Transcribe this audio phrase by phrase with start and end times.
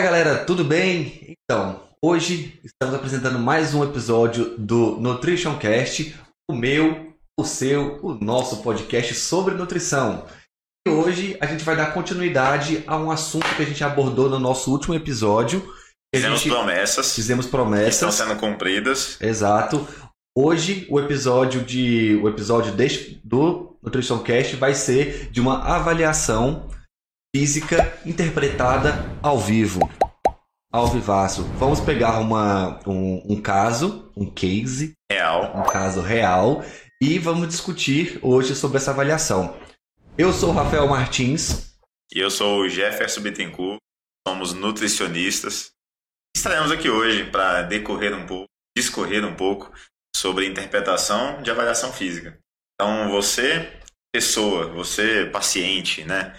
[0.00, 1.36] Fala galera, tudo bem?
[1.44, 6.18] Então, hoje estamos apresentando mais um episódio do Nutrition Cast,
[6.50, 10.24] o meu, o seu, o nosso podcast sobre nutrição.
[10.88, 14.38] E hoje a gente vai dar continuidade a um assunto que a gente abordou no
[14.38, 15.70] nosso último episódio.
[16.14, 17.14] Fizemos promessas.
[17.14, 17.84] Fizemos promessas.
[17.84, 19.18] Que estão sendo cumpridas.
[19.20, 19.86] Exato.
[20.34, 26.70] Hoje o episódio de o episódio deste, do Nutrition Cast vai ser de uma avaliação
[27.34, 29.88] física interpretada ao vivo,
[30.72, 31.44] ao vivaço.
[31.58, 36.64] Vamos pegar uma, um, um caso, um case real, um caso real
[37.00, 39.56] e vamos discutir hoje sobre essa avaliação.
[40.18, 41.76] Eu sou o Rafael Martins.
[42.12, 43.78] E eu sou o Jefferson Bittencourt.
[44.26, 45.70] Somos nutricionistas.
[46.36, 49.72] Estaremos aqui hoje para decorrer um pouco, discorrer um pouco
[50.14, 52.36] sobre interpretação de avaliação física.
[52.74, 53.70] Então, você,
[54.12, 56.34] pessoa, você, paciente, né?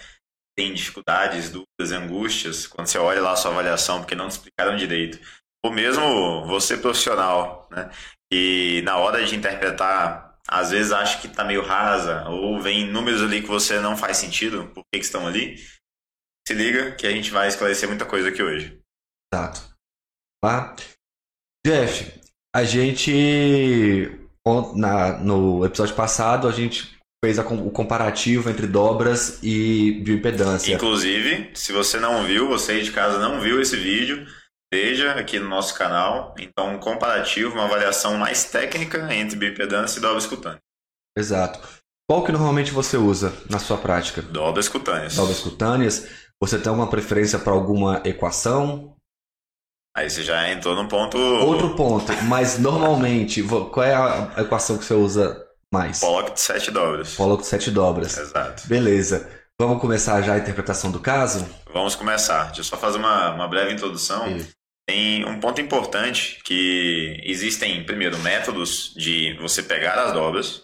[0.61, 4.77] Tem dificuldades, dúvidas, angústias, quando você olha lá a sua avaliação porque não te explicaram
[4.77, 5.19] direito,
[5.65, 7.89] ou mesmo você profissional, né,
[8.31, 13.23] e na hora de interpretar, às vezes acha que está meio rasa, ou vem números
[13.23, 15.57] ali que você não faz sentido, por que, que estão ali,
[16.47, 18.79] se liga que a gente vai esclarecer muita coisa aqui hoje.
[19.33, 19.61] Exato.
[20.43, 20.75] Tá?
[21.65, 22.21] Jeff,
[22.55, 24.11] a gente
[24.75, 30.73] na, no episódio passado a gente fez a, o comparativo entre dobras e bioimpedância.
[30.73, 34.25] Inclusive, se você não viu, você de casa não viu esse vídeo,
[34.73, 36.33] veja aqui no nosso canal.
[36.39, 40.61] Então, um comparativo, uma avaliação mais técnica entre bioimpedância e dobras cutâneas.
[41.17, 41.59] Exato.
[42.09, 44.22] Qual que normalmente você usa na sua prática?
[44.22, 45.16] Dobras cutâneas.
[45.16, 46.09] Dobras cutâneas.
[46.41, 48.95] Você tem alguma preferência para alguma equação?
[49.95, 51.17] Aí você já entrou num ponto.
[51.17, 56.00] Outro ponto, mas normalmente, qual é a equação que você usa mais.
[56.00, 57.16] Pollock de sete dobras.
[57.16, 58.17] Pollock de sete dobras.
[58.17, 58.67] Exato.
[58.67, 59.30] Beleza.
[59.59, 61.47] Vamos começar já a interpretação do caso?
[61.72, 62.45] Vamos começar.
[62.45, 64.35] Deixa eu só fazer uma, uma breve introdução.
[64.35, 64.50] Isso.
[64.88, 70.62] Tem um ponto importante que existem, primeiro, métodos de você pegar as dobras.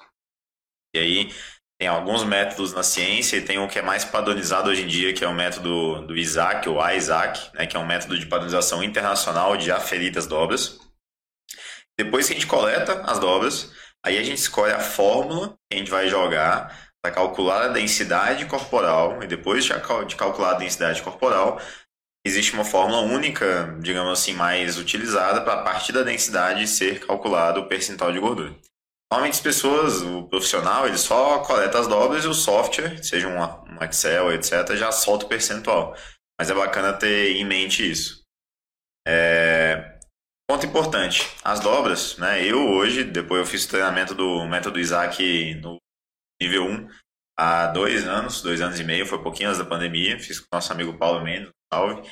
[0.95, 1.33] E aí
[1.79, 5.13] tem alguns métodos na ciência e tem um que é mais padronizado hoje em dia,
[5.13, 8.83] que é o método do Isaac, ou ISAC, né, que é um método de padronização
[8.83, 10.79] internacional de aferir das dobras.
[11.95, 13.71] Depois que a gente coleta as dobras,
[14.07, 18.45] Aí a gente escolhe a fórmula que a gente vai jogar para calcular a densidade
[18.45, 21.59] corporal e depois de calcular a densidade corporal,
[22.25, 27.59] existe uma fórmula única, digamos assim, mais utilizada para a partir da densidade ser calculado
[27.59, 28.55] o percentual de gordura.
[29.11, 33.83] Normalmente as pessoas, o profissional, ele só coleta as dobras e o software, seja um
[33.83, 35.93] Excel, etc., já solta o percentual.
[36.39, 38.23] Mas é bacana ter em mente isso.
[39.05, 39.96] É...
[40.49, 42.41] Ponto importante, as dobras, né?
[42.41, 45.77] Eu hoje, depois eu fiz o treinamento do método Isaac no
[46.41, 46.89] nível 1
[47.37, 50.55] há dois anos, dois anos e meio, foi pouquinho antes da pandemia, fiz com o
[50.55, 52.09] nosso amigo Paulo Mendes, salve.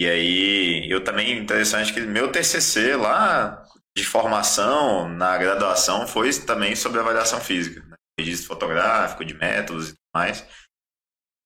[0.00, 3.62] E aí, eu também, interessante que meu TCC lá
[3.96, 7.96] de formação na graduação foi também sobre avaliação física, né?
[8.18, 10.48] registro fotográfico, de métodos e tudo mais.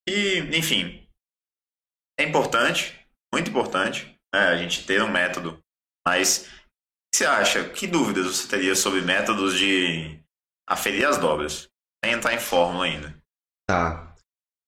[0.07, 1.05] E, enfim,
[2.17, 2.97] é importante,
[3.33, 4.47] muito importante, né?
[4.47, 5.61] a gente ter um método
[6.07, 7.69] mas o que você acha?
[7.69, 10.19] Que dúvidas você teria sobre métodos de
[10.67, 11.67] aferir as dobras?
[12.03, 13.15] Sem entrar em fórmula ainda.
[13.67, 14.15] Tá.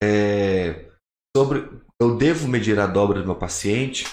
[0.04, 0.90] É...
[1.36, 1.70] Sobre.
[2.02, 4.06] Eu devo medir a dobra do meu paciente?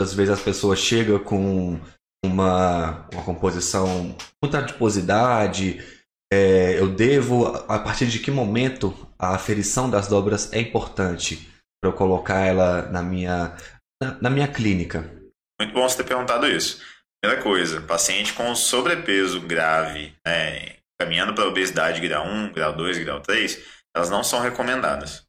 [0.00, 1.80] Às vezes as pessoas chegam com
[2.24, 5.78] uma, uma composição, muita adiposidade.
[6.32, 11.48] É, eu devo, a partir de que momento a aferição das dobras é importante
[11.80, 13.56] para eu colocar ela na minha,
[14.02, 15.17] na, na minha clínica?
[15.60, 16.80] Muito bom você ter perguntado isso.
[17.20, 23.20] Primeira coisa, paciente com sobrepeso grave, né, caminhando para obesidade grau 1, grau 2, grau
[23.20, 23.58] 3,
[23.94, 25.26] elas não são recomendadas.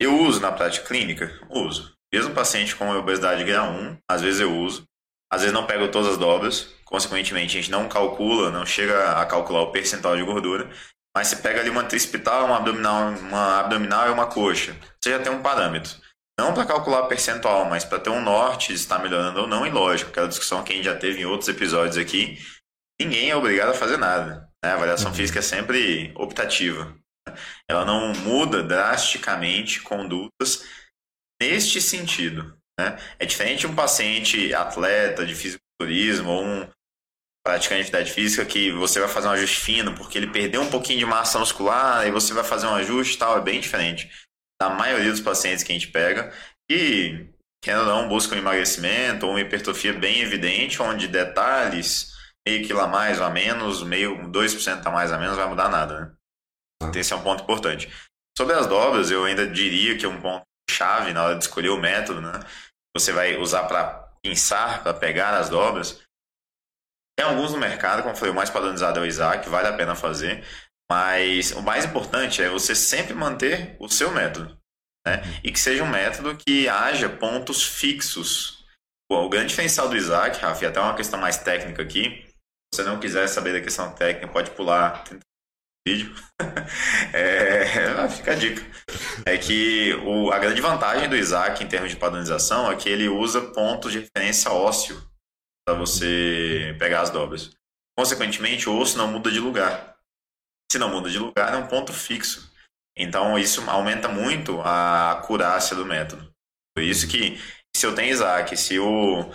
[0.00, 1.36] Eu uso na prática clínica?
[1.50, 1.92] Uso.
[2.12, 4.84] Mesmo paciente com obesidade grau 1, às vezes eu uso.
[5.32, 9.26] Às vezes não pego todas as dobras, consequentemente a gente não calcula, não chega a
[9.26, 10.70] calcular o percentual de gordura,
[11.16, 14.76] mas você pega ali uma trispital, uma abdominal, uma abdominal e uma coxa.
[15.00, 16.03] Você já tem um parâmetro.
[16.38, 19.66] Não para calcular percentual, mas para ter um norte se está melhorando ou não.
[19.66, 22.38] E lógico, aquela discussão que a gente já teve em outros episódios aqui,
[23.00, 24.48] ninguém é obrigado a fazer nada.
[24.64, 24.70] Né?
[24.70, 25.16] A avaliação uhum.
[25.16, 26.96] física é sempre optativa.
[27.68, 30.64] Ela não muda drasticamente condutas
[31.40, 32.58] neste sentido.
[32.78, 32.98] Né?
[33.18, 36.68] É diferente de um paciente atleta de fisiculturismo ou um
[37.46, 40.70] praticante de atividade física que você vai fazer um ajuste fino porque ele perdeu um
[40.70, 44.10] pouquinho de massa muscular e você vai fazer um ajuste e tal, é bem diferente
[44.60, 46.32] na maioria dos pacientes que a gente pega,
[46.70, 47.26] e,
[47.62, 52.12] querendo ou não, buscam um emagrecimento ou uma hipertrofia bem evidente, onde detalhes,
[52.46, 55.48] meio quilo a mais ou a menos, meio 2% a mais ou a menos, vai
[55.48, 56.12] mudar nada, né?
[56.82, 57.90] Então, esse é um ponto importante.
[58.36, 61.70] Sobre as dobras, eu ainda diria que é um ponto chave na hora de escolher
[61.70, 62.40] o método, né?
[62.96, 66.00] você vai usar para pinçar, para pegar as dobras.
[67.18, 69.94] Tem alguns no mercado, como foi o mais padronizado é o Isaac, vale a pena
[69.94, 70.44] fazer.
[70.90, 74.56] Mas o mais importante é você sempre manter o seu método.
[75.06, 75.22] Né?
[75.42, 78.64] E que seja um método que haja pontos fixos.
[79.10, 82.24] o grande diferencial do Isaac, Rafa, e até uma questão mais técnica aqui,
[82.74, 85.04] se você não quiser saber da questão técnica, pode pular
[85.86, 86.14] vídeo.
[87.12, 88.62] é, fica a dica.
[89.24, 93.08] É que o, a grande vantagem do Isaac em termos de padronização é que ele
[93.08, 95.00] usa pontos de referência ósseo
[95.66, 97.50] para você pegar as dobras.
[97.96, 99.93] Consequentemente, o osso não muda de lugar.
[100.70, 102.52] Se não muda de lugar, é um ponto fixo.
[102.96, 106.32] Então, isso aumenta muito a acurácia do método.
[106.74, 107.40] Por isso que,
[107.74, 109.30] se eu tenho Isaac, se o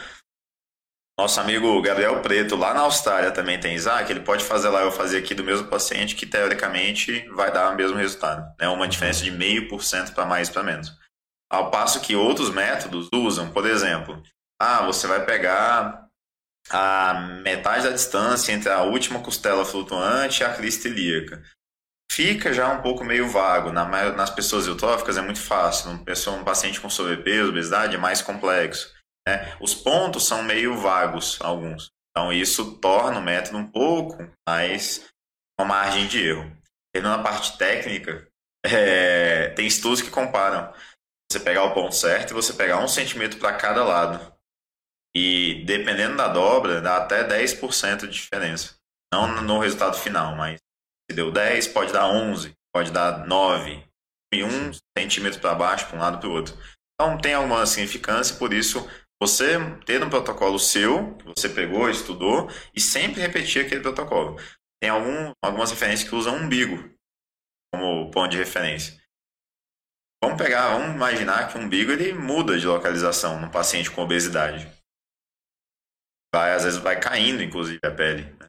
[1.20, 4.92] nosso amigo Gabriel Preto, lá na Austrália, também tem Isaac, ele pode fazer lá, eu
[4.92, 8.56] fazer aqui do mesmo paciente, que teoricamente vai dar o mesmo resultado.
[8.58, 8.68] Né?
[8.70, 10.98] Uma diferença de meio por cento para mais para menos.
[11.52, 14.22] Ao passo que outros métodos usam, por exemplo,
[14.62, 16.09] ah, você vai pegar
[16.70, 17.14] a
[17.44, 21.44] metade da distância entre a última costela flutuante e a crista ilíaca.
[22.12, 23.72] Fica já um pouco meio vago.
[23.72, 25.92] Na, nas pessoas eutróficas é muito fácil.
[25.92, 28.94] Uma pessoa, um paciente com sobrepeso, obesidade, é mais complexo.
[29.28, 29.56] Né?
[29.60, 31.92] Os pontos são meio vagos, alguns.
[32.12, 34.18] Então, isso torna o método um pouco
[34.48, 35.08] mais
[35.60, 36.52] uma margem de erro.
[36.96, 38.28] E na parte técnica,
[38.66, 40.74] é, tem estudos que comparam
[41.32, 44.34] você pegar o ponto certo e você pegar um centímetro para cada lado.
[45.16, 48.76] E dependendo da dobra, dá até 10% de diferença.
[49.12, 50.60] Não no resultado final, mas
[51.10, 53.84] se deu 10, pode dar 11, pode dar 9.
[54.34, 56.56] E um centímetro para baixo, para um lado para o outro.
[56.94, 58.88] Então tem alguma significância, por isso
[59.22, 64.40] você ter um protocolo seu, que você pegou, estudou, e sempre repetir aquele protocolo.
[64.82, 66.90] Tem algum, algumas referências que usam umbigo
[67.74, 69.00] como ponto de referência.
[70.24, 74.79] Vamos pegar, vamos imaginar que o umbigo ele muda de localização no paciente com obesidade.
[76.34, 78.24] Vai, às vezes vai caindo, inclusive, a pele.
[78.40, 78.48] Né?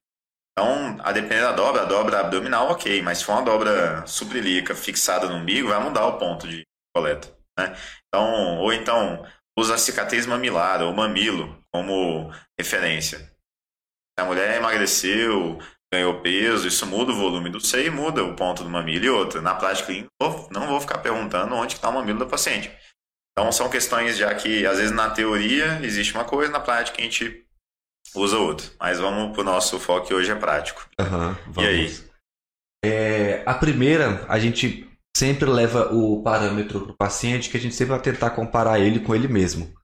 [0.53, 4.75] Então, a depender da dobra, a dobra abdominal, ok, mas se for uma dobra suprilica
[4.75, 7.35] fixada no umbigo, vai mudar o ponto de coleta.
[7.59, 7.75] Né?
[8.09, 9.25] Então, ou então,
[9.59, 13.31] usa a cicatriz mamilar ou mamilo como referência.
[14.19, 15.59] A mulher emagreceu,
[15.93, 19.05] ganhou peso, isso muda o volume do seio e muda o ponto do mamilo.
[19.05, 19.93] E outra, na prática
[20.51, 22.71] não vou ficar perguntando onde está o mamilo da paciente.
[23.33, 27.03] Então são questões já que, às vezes, na teoria existe uma coisa, na prática a
[27.03, 27.47] gente
[28.15, 28.67] usa outra.
[28.79, 30.89] Mas vamos para o nosso foco que hoje é prático.
[30.99, 31.99] Uhum, e aí?
[32.85, 37.75] É, a primeira, a gente sempre leva o parâmetro para o paciente que a gente
[37.75, 39.75] sempre vai tentar comparar ele com ele mesmo,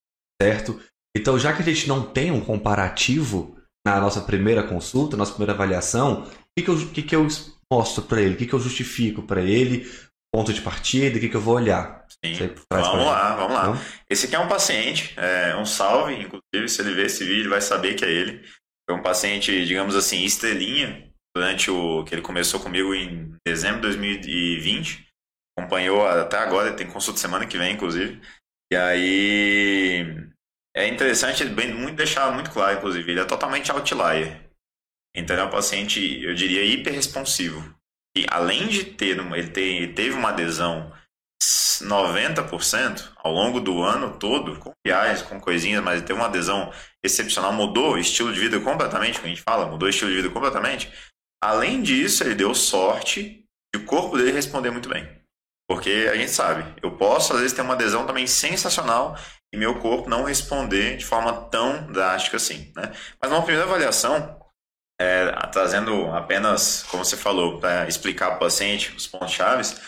[0.41, 0.81] certo?
[1.17, 3.57] Então, já que a gente não tem um comparativo
[3.87, 7.27] na nossa primeira consulta, nossa primeira avaliação, o que, que, eu, que, que eu
[7.73, 8.35] mostro para ele?
[8.35, 9.91] O que, que eu justifico para ele?
[10.33, 12.05] Ponto de partida, o que, que eu vou olhar?
[12.25, 12.35] Sim.
[12.71, 13.67] Vamos lá, vamos lá.
[13.69, 13.81] Não?
[14.11, 17.61] Esse aqui é um paciente, é um salve, inclusive, se ele ver esse vídeo, vai
[17.61, 18.45] saber que é ele.
[18.89, 23.97] Foi um paciente, digamos assim, estrelinha, durante o que ele começou comigo em dezembro de
[23.97, 25.07] 2020
[25.59, 28.21] acompanhou até agora, tem consulta semana que vem, inclusive.
[28.71, 30.31] E aí
[30.77, 34.51] é interessante bem, muito deixar muito claro, inclusive, ele é totalmente outlier.
[35.17, 37.75] Então é um paciente, eu diria, hiperresponsivo.
[38.17, 40.91] E além de ter, ele, ter, ele teve uma adesão
[41.83, 46.73] 90% ao longo do ano todo, com viagens, com coisinhas, mas teve uma adesão
[47.05, 50.17] excepcional, mudou o estilo de vida completamente, como a gente fala, mudou o estilo de
[50.17, 50.91] vida completamente.
[51.45, 53.45] Além disso, ele deu sorte
[53.75, 55.07] de o corpo dele responder muito bem.
[55.69, 59.15] Porque a gente sabe, eu posso às vezes ter uma adesão também sensacional
[59.53, 62.73] e meu corpo não responder de forma tão drástica assim.
[62.75, 62.93] Né?
[63.21, 64.36] Mas uma primeira avaliação,
[65.01, 69.81] é, trazendo apenas, como você falou, para explicar para o paciente os pontos chaves.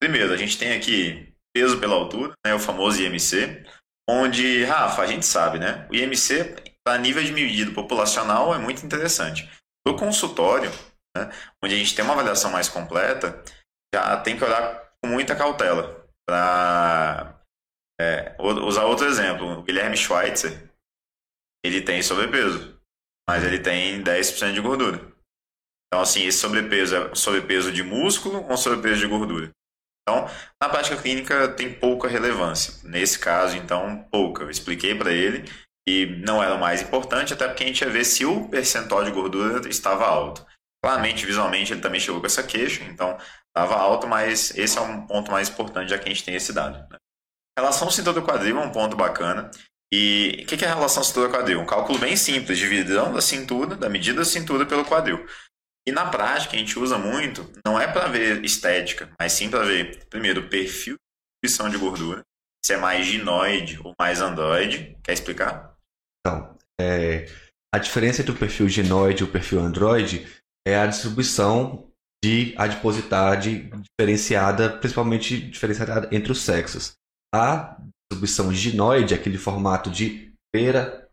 [0.00, 3.64] Primeiro, a gente tem aqui peso pela altura, né, o famoso IMC,
[4.08, 5.86] onde, Rafa, a gente sabe, né?
[5.90, 9.48] O IMC, para nível de medida populacional, é muito interessante.
[9.86, 10.70] No consultório,
[11.16, 11.30] né,
[11.62, 13.42] onde a gente tem uma avaliação mais completa,
[13.94, 16.04] já tem que olhar com muita cautela.
[16.26, 17.40] Para
[18.00, 20.70] é, usar outro exemplo, o Guilherme Schweitzer,
[21.64, 22.73] ele tem sobrepeso,
[23.28, 25.00] mas ele tem 10% de gordura.
[25.86, 29.50] Então, assim, esse sobrepeso é sobrepeso de músculo ou sobrepeso de gordura?
[30.02, 30.28] Então,
[30.60, 32.86] na prática clínica tem pouca relevância.
[32.88, 34.42] Nesse caso, então, pouca.
[34.42, 35.48] Eu expliquei para ele
[35.88, 39.04] e não era o mais importante, até porque a gente ia ver se o percentual
[39.04, 40.44] de gordura estava alto.
[40.82, 43.16] Claramente, visualmente, ele também chegou com essa queixa, então
[43.48, 46.52] estava alto, mas esse é um ponto mais importante, já que a gente tem esse
[46.52, 46.76] dado.
[46.90, 46.98] Né?
[47.58, 49.50] Relação cintura-quadril é um ponto bacana.
[49.96, 51.60] E o que é a relação cintura-quadril?
[51.60, 55.24] Um cálculo bem simples, divisão da cintura, da medida da cintura pelo quadril.
[55.86, 59.62] E na prática, a gente usa muito, não é para ver estética, mas sim para
[59.62, 62.22] ver, primeiro, perfil de distribuição de gordura.
[62.66, 64.98] se é mais ginoide ou mais androide.
[65.04, 65.76] Quer explicar?
[66.18, 67.26] Então, é,
[67.72, 70.26] a diferença entre o perfil ginoide e o perfil androide
[70.66, 71.88] é a distribuição
[72.24, 76.94] de adiposidade diferenciada, principalmente diferenciada entre os sexos.
[77.32, 77.76] A
[78.14, 81.08] distribuição ginoide, aquele formato de pera,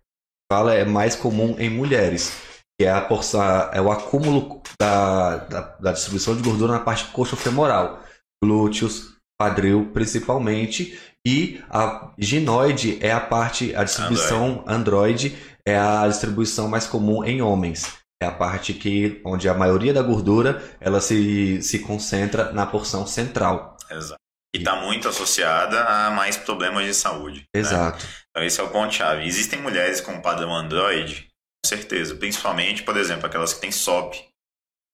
[0.52, 2.38] fala é mais comum em mulheres,
[2.80, 3.42] que é, a porção,
[3.74, 8.04] é o acúmulo da, da, da distribuição de gordura na parte coxo-femoral,
[8.44, 16.08] glúteos, quadril principalmente, e a ginoide é a parte, a distribuição android, android é a
[16.08, 18.00] distribuição mais comum em homens.
[18.22, 23.06] É a parte que, onde a maioria da gordura ela se, se concentra na porção
[23.08, 23.78] central.
[23.90, 24.22] Exato.
[24.54, 27.46] E está muito associada a mais problemas de saúde.
[27.56, 27.62] Né?
[27.62, 28.06] Exato.
[28.06, 28.12] Né?
[28.30, 29.26] Então esse é o ponto-chave.
[29.26, 31.28] Existem mulheres com padrão Android,
[31.64, 32.16] com certeza.
[32.16, 34.16] Principalmente, por exemplo, aquelas que têm SOP,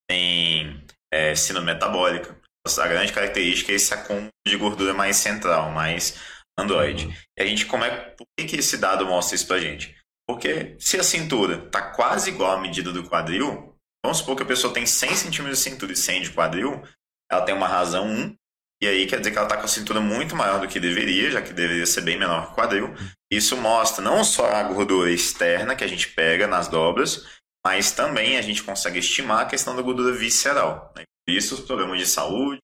[0.10, 2.38] têm é, síndrome metabólica.
[2.80, 6.20] A grande característica é esse acúmulo de gordura mais central, mais
[6.58, 7.06] Android.
[7.06, 7.14] Uhum.
[7.38, 9.96] E a gente, como é, por que, que esse dado mostra isso pra gente?
[10.28, 13.74] Porque se a cintura está quase igual à medida do quadril,
[14.04, 16.84] vamos supor que a pessoa tem 100 centímetros de cintura e 100 de quadril,
[17.32, 18.36] ela tem uma razão 1,
[18.82, 21.32] e aí quer dizer que ela está com a cintura muito maior do que deveria,
[21.32, 22.94] já que deveria ser bem menor que o quadril.
[23.32, 27.26] Isso mostra não só a gordura externa que a gente pega nas dobras,
[27.66, 30.94] mas também a gente consegue estimar a questão da gordura visceral.
[30.96, 31.04] Né?
[31.28, 32.62] Por isso os problemas de saúde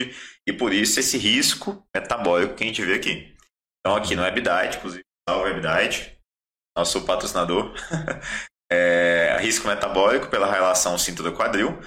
[0.48, 3.36] e por isso esse risco metabólico que a gente vê aqui.
[3.80, 6.18] Então aqui no Webdiet, inclusive, salve Webdiet,
[6.78, 7.74] nosso patrocinador,
[8.72, 11.78] é, risco metabólico pela relação cintura-quadril,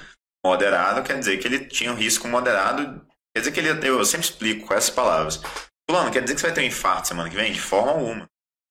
[0.45, 4.27] moderado quer dizer que ele tinha um risco moderado, quer dizer que ele, eu sempre
[4.27, 5.43] explico com essas palavras.
[5.89, 7.53] Fulano, quer dizer que você vai ter um infarto semana que vem?
[7.53, 8.27] De forma alguma.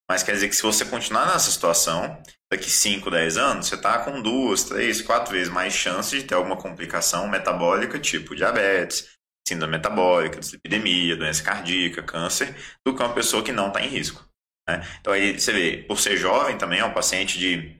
[0.09, 2.19] Mas quer dizer que se você continuar nessa situação,
[2.51, 6.33] daqui 5, 10 anos, você está com duas, três, quatro vezes mais chance de ter
[6.33, 9.07] alguma complicação metabólica, tipo diabetes,
[9.47, 14.27] síndrome metabólica, dislipidemia, doença cardíaca, câncer, do que uma pessoa que não está em risco.
[14.67, 14.83] Né?
[14.99, 17.79] Então aí você vê, por ser jovem também, é um paciente de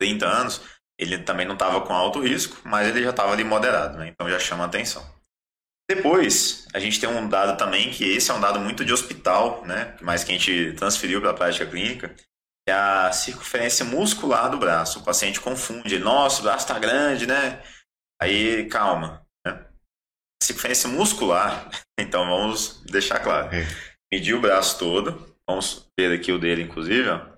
[0.00, 0.62] 30 anos,
[0.96, 4.06] ele também não estava com alto risco, mas ele já estava ali moderado, né?
[4.06, 5.04] então já chama atenção.
[5.88, 9.64] Depois, a gente tem um dado também, que esse é um dado muito de hospital,
[9.66, 9.96] né?
[10.00, 14.58] mas que a gente transferiu para a prática clínica, que é a circunferência muscular do
[14.58, 15.00] braço.
[15.00, 17.62] O paciente confunde, nossa, o braço está grande, né?
[18.20, 19.26] Aí, calma.
[19.44, 19.66] Né?
[20.42, 23.54] Circunferência muscular, então vamos deixar claro.
[23.54, 23.66] É.
[24.10, 27.08] Medir o braço todo, Vamos ver aqui o dele, inclusive.
[27.08, 27.32] Ó.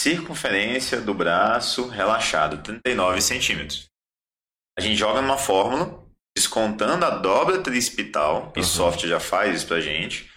[0.00, 3.88] Circunferência do braço relaxado, 39 centímetros.
[4.76, 6.07] A gente joga numa fórmula,
[6.38, 8.64] descontando a dobra trispital, e uhum.
[8.64, 10.30] software já faz isso pra gente.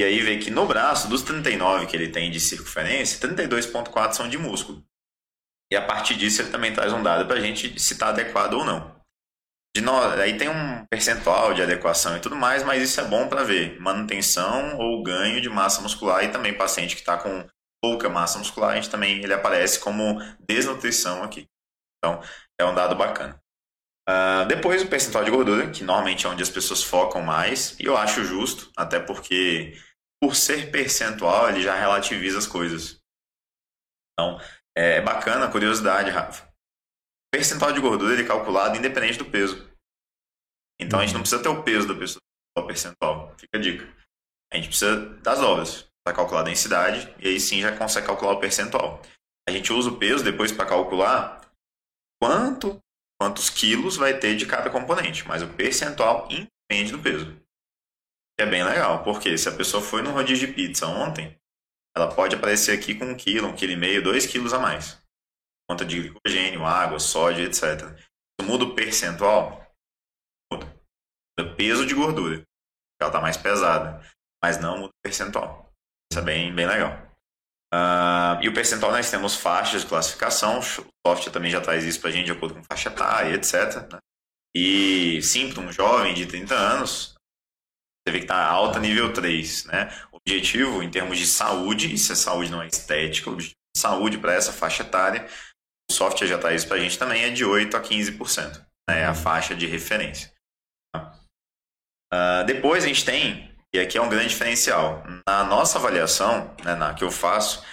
[0.00, 4.28] E aí vê que no braço, dos 39 que ele tem de circunferência, 32,4 são
[4.28, 4.82] de músculo.
[5.70, 8.64] E a partir disso ele também traz um dado pra gente se está adequado ou
[8.64, 8.94] não.
[9.76, 10.00] De no...
[10.00, 13.78] Aí tem um percentual de adequação e tudo mais, mas isso é bom para ver
[13.80, 17.46] manutenção ou ganho de massa muscular e também paciente que está com
[17.82, 21.46] pouca massa muscular, a gente também ele aparece como desnutrição aqui.
[21.98, 22.22] Então,
[22.58, 23.38] é um dado bacana.
[24.08, 27.84] Uh, depois o percentual de gordura, que normalmente é onde as pessoas focam mais, e
[27.84, 29.78] eu acho justo, até porque
[30.22, 33.00] por ser percentual ele já relativiza as coisas.
[34.12, 34.38] Então,
[34.76, 36.54] é bacana, curiosidade, Rafa
[37.34, 39.68] percentual de gordura ele é calculado independente do peso.
[40.80, 42.20] Então a gente não precisa ter o peso da pessoa,
[42.56, 43.34] o percentual.
[43.36, 43.92] Fica a dica.
[44.52, 48.34] A gente precisa das obras para calcular a densidade e aí sim já consegue calcular
[48.34, 49.02] o percentual.
[49.48, 51.40] A gente usa o peso depois para calcular
[52.22, 52.78] quanto
[53.24, 57.34] quantos quilos vai ter de cada componente, mas o percentual independe do peso.
[58.38, 61.34] É bem legal, porque se a pessoa foi no rodízio de pizza ontem,
[61.96, 65.02] ela pode aparecer aqui com um quilo, um quilo e meio, dois quilos a mais
[65.66, 67.96] conta de glicogênio, água, sódio, etc.
[68.38, 69.66] Isso muda o percentual?
[70.52, 70.66] Muda.
[71.38, 72.44] Muda peso de gordura.
[73.00, 74.04] Ela está mais pesada.
[74.42, 75.72] Mas não muda o percentual.
[76.12, 77.10] Isso é bem, bem legal.
[77.74, 80.60] Uh, e o percentual nós temos faixas de classificação.
[80.60, 83.92] O software também já traz isso para a gente de acordo com faixa etária, etc.
[83.92, 83.98] Né?
[84.54, 85.18] E
[85.58, 87.14] um jovem de 30 anos,
[88.06, 89.64] você vê que está alta nível 3.
[89.64, 89.92] Né?
[90.12, 93.58] O objetivo em termos de saúde, e se a saúde não é estética, o objetivo
[93.74, 95.28] de saúde para essa faixa etária
[95.90, 98.58] o software já traz para a gente também, é de 8% a 15%.
[98.88, 100.32] Né, é a faixa de referência.
[100.96, 106.76] Uh, depois a gente tem, e aqui é um grande diferencial, na nossa avaliação, né,
[106.76, 107.64] na que eu faço,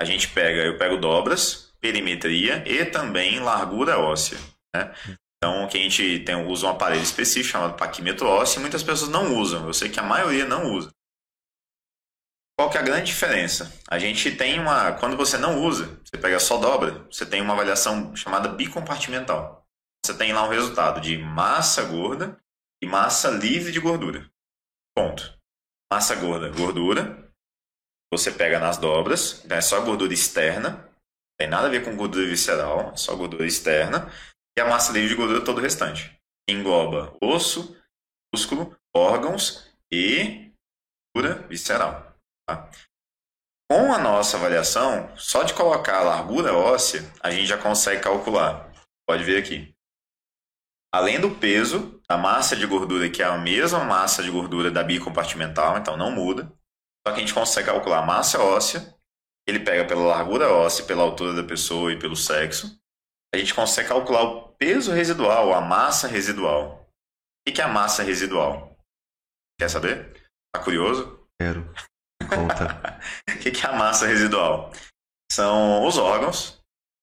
[0.00, 4.38] a gente pega, eu pego dobras, perimetria e também largura óssea.
[4.72, 4.94] Né?
[5.36, 9.10] Então, que a gente tem, usa um aparelho específico chamado paquímetro ósseo e muitas pessoas
[9.10, 9.66] não usam.
[9.66, 10.92] Eu sei que a maioria não usa.
[12.56, 13.72] Qual que é a grande diferença?
[13.88, 14.92] A gente tem uma.
[14.92, 19.64] Quando você não usa, você pega só dobra, você tem uma avaliação chamada bicompartimental.
[20.04, 22.36] Você tem lá um resultado de massa gorda
[22.82, 24.28] e massa livre de gordura.
[24.96, 25.37] Ponto.
[25.90, 27.32] Massa gorda, gordura.
[28.12, 30.70] Você pega nas dobras, então é só gordura externa.
[30.70, 34.12] Não tem nada a ver com gordura visceral, é só gordura externa.
[34.56, 36.14] E a massa livre de gordura todo o restante.
[36.48, 37.76] Engloba osso,
[38.34, 40.52] músculo, órgãos e
[41.14, 42.14] gordura visceral.
[42.46, 42.70] Tá?
[43.70, 48.72] Com a nossa avaliação, só de colocar a largura óssea, a gente já consegue calcular.
[49.06, 49.74] Pode ver aqui.
[50.92, 54.82] Além do peso, a massa de gordura, que é a mesma massa de gordura da
[54.82, 56.50] bicompartimental, então não muda.
[57.06, 58.94] Só que a gente consegue calcular a massa óssea,
[59.46, 62.78] ele pega pela largura óssea, pela altura da pessoa e pelo sexo.
[63.34, 66.86] A gente consegue calcular o peso residual, a massa residual.
[67.46, 68.76] O que é a massa residual?
[69.58, 70.28] Quer saber?
[70.54, 71.26] Tá curioso?
[71.40, 71.62] Quero.
[72.28, 73.00] Conta.
[73.28, 74.72] o que é a massa residual?
[75.30, 76.62] São os órgãos,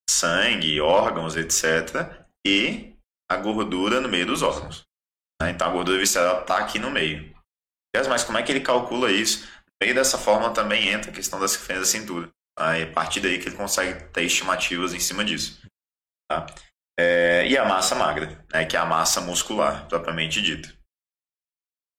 [0.10, 2.28] sangue, órgãos, etc.
[2.46, 2.96] E
[3.30, 4.86] a gordura no meio dos órgãos.
[5.42, 5.52] Né?
[5.52, 7.36] Então a gordura visceral está aqui no meio.
[8.10, 9.48] Mas como é que ele calcula isso?
[9.68, 12.30] No meio dessa forma também entra a questão das referência da cintura.
[12.58, 15.62] É a partir daí que ele consegue ter estimativas em cima disso.
[16.30, 16.46] Tá?
[16.98, 18.66] É, e a massa magra, né?
[18.66, 20.74] que é a massa muscular, propriamente dita.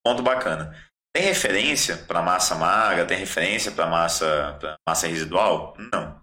[0.04, 0.74] Ponto bacana.
[1.14, 3.06] Tem referência para massa magra?
[3.06, 5.74] Tem referência para massa, massa residual?
[5.78, 6.22] Não.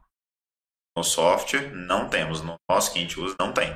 [0.96, 2.42] No software, não temos.
[2.42, 3.72] No nosso que a gente usa, não tem.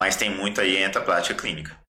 [0.00, 1.79] Mas tem muito aí entra a prática clínica.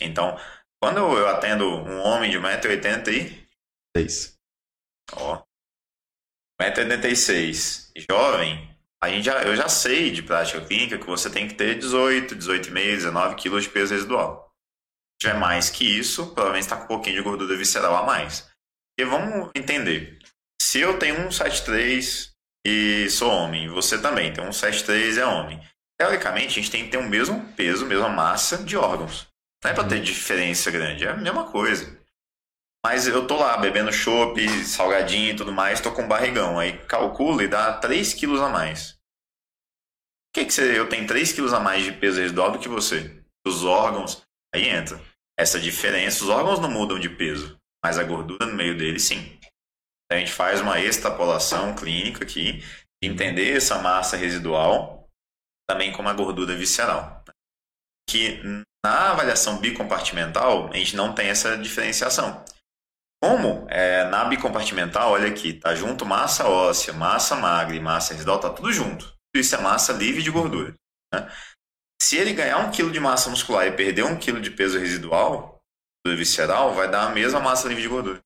[0.00, 0.38] Então,
[0.82, 4.34] quando eu atendo um homem de 1,86m
[5.12, 5.42] Ó.
[6.60, 11.54] 1,86m, jovem, a gente já, eu já sei de prática clínica que você tem que
[11.54, 14.50] ter 18, 18,5, 19 quilos de peso residual
[15.20, 18.50] tiver mais que isso, provavelmente está com um pouquinho de gordura visceral a mais.
[18.98, 20.18] E vamos entender.
[20.60, 22.30] Se eu tenho um 7,3
[22.66, 25.60] e sou homem, você também tem um 7,3 e é homem.
[25.98, 29.28] Teoricamente, a gente tem que ter o mesmo peso, mesma massa de órgãos.
[29.62, 32.00] Não é para ter diferença grande, é a mesma coisa.
[32.84, 36.58] Mas eu tô lá bebendo chopp, salgadinho e tudo mais, tô com barrigão.
[36.58, 38.92] Aí calcula e dá 3 quilos a mais.
[38.92, 42.68] Por que, que você, eu tenho 3 quilos a mais de peso residual do que
[42.68, 43.22] você?
[43.46, 44.22] Os órgãos,
[44.54, 45.00] aí entra
[45.38, 46.24] essa diferença.
[46.24, 49.38] Os órgãos não mudam de peso, mas a gordura no meio deles sim.
[50.10, 52.64] A gente faz uma extrapolação clínica aqui,
[53.02, 55.08] entender essa massa residual,
[55.68, 57.19] também como a gordura visceral.
[58.10, 58.42] Que
[58.84, 62.44] na avaliação bicompartimental, a gente não tem essa diferenciação.
[63.22, 68.40] Como é, na bicompartimental, olha aqui, tá junto massa óssea, massa magra e massa residual,
[68.40, 69.14] tá tudo junto.
[69.36, 70.74] Isso é massa livre de gordura.
[71.14, 71.30] Né?
[72.02, 75.60] Se ele ganhar um quilo de massa muscular e perder um quilo de peso residual,
[76.04, 78.20] do visceral, vai dar a mesma massa livre de gordura.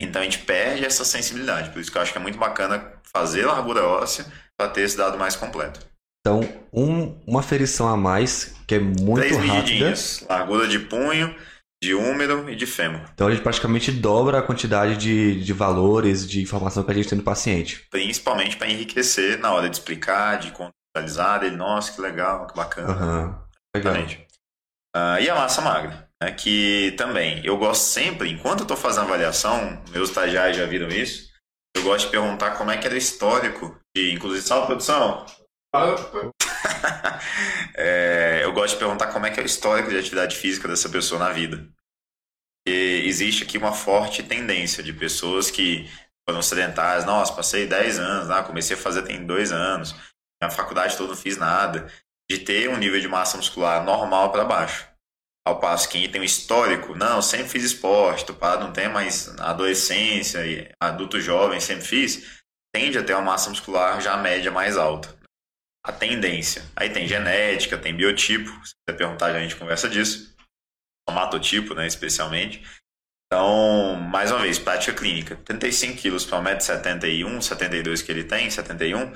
[0.00, 1.70] Então a gente perde essa sensibilidade.
[1.70, 4.24] Por isso que eu acho que é muito bacana fazer largura óssea
[4.56, 5.93] para ter esse dado mais completo.
[6.26, 6.40] Então,
[6.72, 9.92] um, uma ferição a mais, que é muito Três rápida.
[10.26, 11.36] Largura de punho,
[11.82, 13.02] de úmero e de fêmur.
[13.12, 17.10] Então a gente praticamente dobra a quantidade de, de valores, de informação que a gente
[17.10, 17.86] tem do paciente.
[17.90, 20.50] Principalmente para enriquecer na hora de explicar, de
[20.96, 22.88] realizada, ele, nossa, que legal, que bacana.
[22.88, 23.34] Uhum.
[23.76, 23.94] Legal.
[24.96, 29.04] Uh, e a massa magra, né, que também eu gosto sempre, enquanto eu estou fazendo
[29.04, 31.28] avaliação, meus estagiários já viram isso,
[31.76, 35.26] eu gosto de perguntar como é que era o histórico de, inclusive, salve produção.
[37.74, 40.88] é, eu gosto de perguntar como é que é o histórico de atividade física dessa
[40.88, 41.68] pessoa na vida.
[42.66, 45.90] E existe aqui uma forte tendência de pessoas que
[46.28, 49.94] foram sedentárias, nossa, passei 10 anos, ah, comecei a fazer tem 2 anos,
[50.40, 51.90] a faculdade toda não fiz nada,
[52.30, 54.88] de ter um nível de massa muscular normal para baixo.
[55.46, 60.40] Ao passo que tem um histórico, não, sempre fiz esporte, tu não tem mais adolescência
[60.80, 62.40] adulto jovem, sempre fiz,
[62.72, 65.23] tende a ter uma massa muscular já média mais alta.
[65.84, 66.64] A tendência.
[66.74, 70.34] Aí tem genética, tem biotipo, se você perguntar, a gente conversa disso.
[71.08, 72.62] Somatotipo, né, especialmente.
[73.26, 75.36] Então, mais uma vez, prática clínica.
[75.36, 79.12] 35 quilos para 1,71m, 72 que ele tem, 71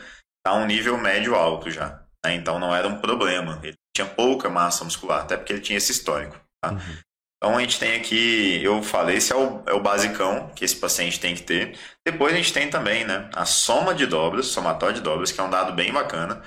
[0.46, 2.02] a um nível médio alto já.
[2.24, 2.35] Né?
[2.35, 3.61] Então não era um problema.
[3.62, 6.38] Ele tinha pouca massa muscular, até porque ele tinha esse histórico.
[6.62, 6.72] Tá?
[6.72, 6.98] Uhum.
[7.38, 10.74] Então a gente tem aqui, eu falei, esse é o, é o basicão que esse
[10.74, 11.79] paciente tem que ter.
[12.05, 15.44] Depois a gente tem também né, a soma de dobras, somatório de dobras, que é
[15.44, 16.42] um dado bem bacana.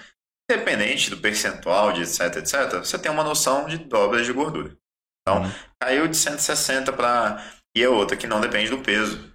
[0.49, 4.75] Independente do percentual, de etc, etc, você tem uma noção de dobras de gordura.
[5.21, 5.51] Então, uhum.
[5.81, 7.41] caiu de 160 para.
[7.73, 9.31] E a outra que não depende do peso.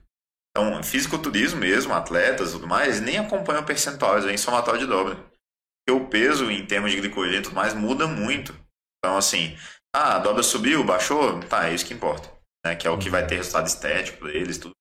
[0.50, 5.14] Então, fisiculturismo mesmo, atletas e tudo mais, nem acompanham percentuais em somatório de dobra.
[5.14, 8.54] Porque o peso, em termos de glicogênio e tudo mais, muda muito.
[8.98, 9.56] Então, assim,
[9.98, 12.30] ah, a dobra subiu, baixou, tá, é isso que importa.
[12.66, 12.76] Né?
[12.76, 14.74] Que é o que vai ter resultado estético para eles, tudo.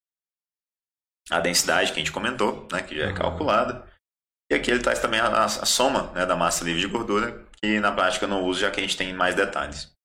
[1.32, 2.84] A densidade que a gente comentou, né?
[2.84, 3.16] Que já é uhum.
[3.16, 3.90] calculada.
[4.52, 7.80] E aqui ele traz também a, a, soma né, da massa livre de gordura, que
[7.80, 9.96] na prática eu não uso, já que a gente tem mais detalhes.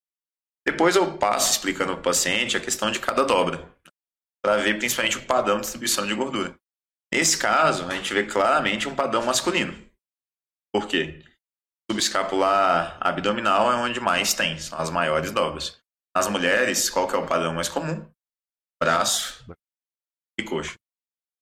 [0.65, 3.69] Depois eu passo explicando para o paciente a questão de cada dobra.
[4.43, 6.55] para ver principalmente o padrão de distribuição de gordura.
[7.13, 9.77] Nesse caso, a gente vê claramente um padrão masculino.
[10.73, 11.25] Por quê?
[11.91, 15.83] Subescapular abdominal é onde mais tem, são as maiores dobras.
[16.17, 18.09] Nas mulheres, qual que é o padrão mais comum?
[18.81, 19.45] Braço
[20.39, 20.77] e coxa.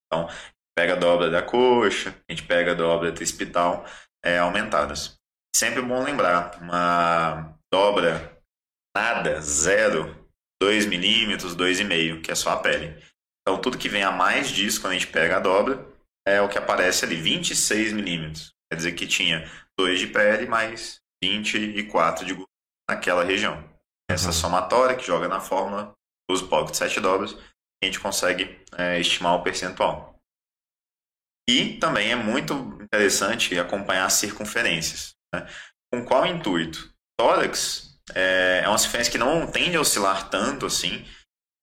[0.06, 0.26] Então,
[0.74, 3.84] pega a dobra da coxa, a gente pega a dobra trispital
[4.24, 5.18] é, aumentadas.
[5.54, 8.42] Sempre bom lembrar, uma dobra
[8.96, 10.16] nada, zero,
[10.62, 12.96] 2 milímetros, 2,5, que é só a pele.
[13.42, 15.86] Então, tudo que vem a mais disso, quando a gente pega a dobra,
[16.26, 18.54] é o que aparece ali, 26 milímetros.
[18.70, 19.46] Quer dizer que tinha
[19.78, 22.48] 2 de pele mais 24 de gordura
[22.88, 23.62] naquela região.
[24.10, 24.32] Essa uhum.
[24.32, 25.92] somatória que joga na fórmula,
[26.30, 27.36] usa o pocket 7 dobras,
[27.82, 30.18] a gente consegue é, estimar o percentual.
[31.48, 35.14] E também é muito interessante acompanhar as circunferências.
[35.34, 35.46] Né?
[35.92, 36.92] Com qual intuito?
[37.18, 41.06] Tórax é, é uma circunferência que não tende a oscilar tanto assim,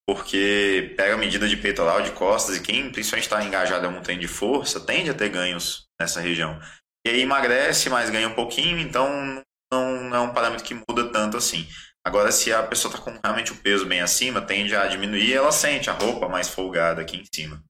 [0.08, 4.02] porque pega a medida de peitoral, de costas, e quem principalmente está engajado em um
[4.02, 6.60] treino de força tende a ter ganhos nessa região.
[7.06, 11.12] E aí emagrece, mas ganha um pouquinho, então não, não é um parâmetro que muda
[11.12, 11.68] tanto assim.
[12.04, 15.52] Agora, se a pessoa está com realmente o peso bem acima, tende a diminuir, ela
[15.52, 17.64] sente a roupa mais folgada aqui em cima.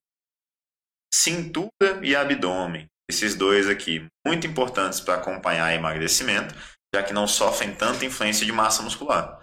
[1.13, 6.56] Cintura e abdômen, esses dois aqui, muito importantes para acompanhar emagrecimento,
[6.93, 9.39] já que não sofrem tanta influência de massa muscular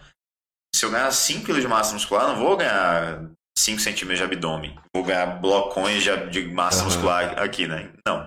[0.74, 4.76] se eu ganhar 5 kg de massa muscular, não vou ganhar 5 centímetros de abdômen.
[4.94, 6.86] Vou ganhar blocões de, de massa uhum.
[6.86, 7.92] muscular aqui, né?
[8.06, 8.26] Não.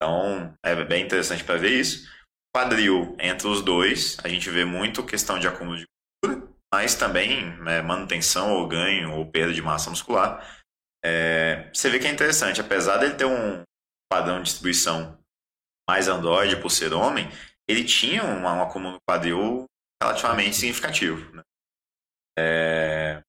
[0.00, 2.08] Então, é bem interessante para ver isso.
[2.54, 5.84] Quadril, entre os dois, a gente vê muito questão de acúmulo de
[6.24, 10.62] gordura, mas também né, manutenção ou ganho ou perda de massa muscular.
[11.04, 13.62] É, você vê que é interessante, apesar dele ter um
[14.10, 15.18] padrão de distribuição
[15.88, 17.28] mais androide por ser homem,
[17.68, 19.66] ele tinha um, um acúmulo quadril
[20.02, 21.34] relativamente significativo.
[21.34, 21.42] Né?
[22.38, 23.22] É...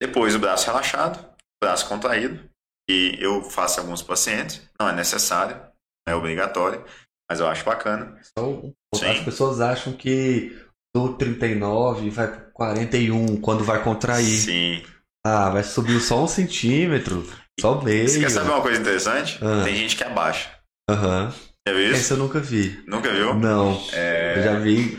[0.00, 2.48] Depois o braço relaxado, braço contraído.
[2.88, 5.67] E eu faço alguns pacientes, não é necessário,
[6.08, 6.84] é obrigatório,
[7.30, 8.18] mas eu acho bacana.
[8.30, 10.56] Então, as pessoas acham que
[10.94, 14.38] do 39 vai para 41 quando vai contrair.
[14.38, 14.82] Sim.
[15.26, 17.26] Ah, vai subir só um centímetro,
[17.60, 18.08] só meio.
[18.08, 19.38] Você quer saber uma coisa interessante?
[19.42, 19.64] Ah.
[19.64, 20.50] Tem gente que abaixa.
[20.90, 21.26] Aham.
[21.26, 21.48] Uhum.
[21.68, 22.00] Já viu isso?
[22.00, 22.82] Essa eu nunca vi.
[22.86, 23.34] Nunca viu?
[23.34, 23.78] Não.
[23.92, 24.38] É...
[24.38, 24.98] Eu já vi.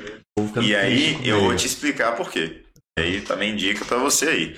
[0.62, 2.64] E aí, eu vou te explicar por quê
[3.00, 4.56] aí também dica para você aí.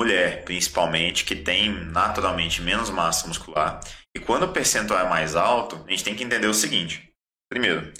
[0.00, 3.80] Mulher, principalmente, que tem naturalmente menos massa muscular.
[4.16, 7.12] E quando o percentual é mais alto, a gente tem que entender o seguinte.
[7.50, 7.92] Primeiro,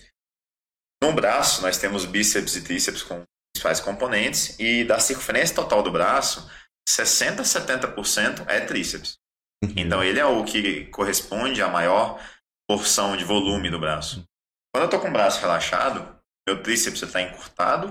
[1.03, 5.91] no braço nós temos bíceps e tríceps com principais componentes e da circunferência total do
[5.91, 6.49] braço,
[6.89, 9.19] 60 a 70% é tríceps.
[9.65, 9.73] Uhum.
[9.77, 12.21] Então ele é o que corresponde à maior
[12.69, 14.25] porção de volume do braço.
[14.73, 17.89] Quando eu estou com o braço relaxado, meu tríceps está encurtado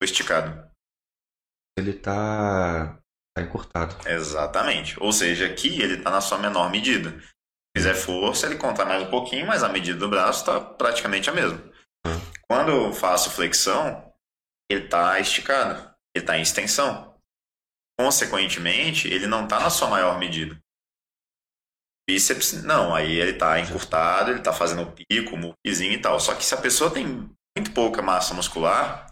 [0.00, 0.70] ou esticado?
[1.78, 3.01] ele tá,
[3.34, 3.96] tá encurtado.
[4.08, 4.96] Exatamente.
[5.00, 7.10] Ou seja, aqui ele está na sua menor medida.
[7.20, 11.30] Se fizer força, ele conta mais um pouquinho, mas a medida do braço está praticamente
[11.30, 11.58] a mesma.
[12.06, 12.20] Hum.
[12.48, 14.12] Quando eu faço flexão,
[14.70, 15.80] ele está esticado,
[16.14, 17.16] ele está em extensão.
[17.98, 20.58] Consequentemente, ele não está na sua maior medida.
[22.08, 26.18] Bíceps, não, aí ele está encurtado, ele está fazendo o pico, o e tal.
[26.18, 29.06] Só que se a pessoa tem muito pouca massa muscular,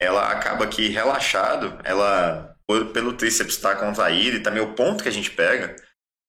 [0.00, 2.49] ela acaba que relaxado, ela
[2.92, 5.76] pelo tríceps estar contraído e também o ponto que a gente pega,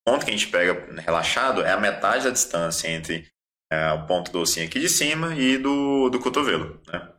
[0.05, 3.31] o ponto que a gente pega relaxado é a metade da distância entre
[3.71, 7.13] é, o ponto do ossinho aqui de cima e do, do cotovelo, né?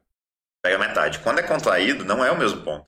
[0.62, 1.18] Pega a metade.
[1.20, 2.86] Quando é contraído, não é o mesmo ponto.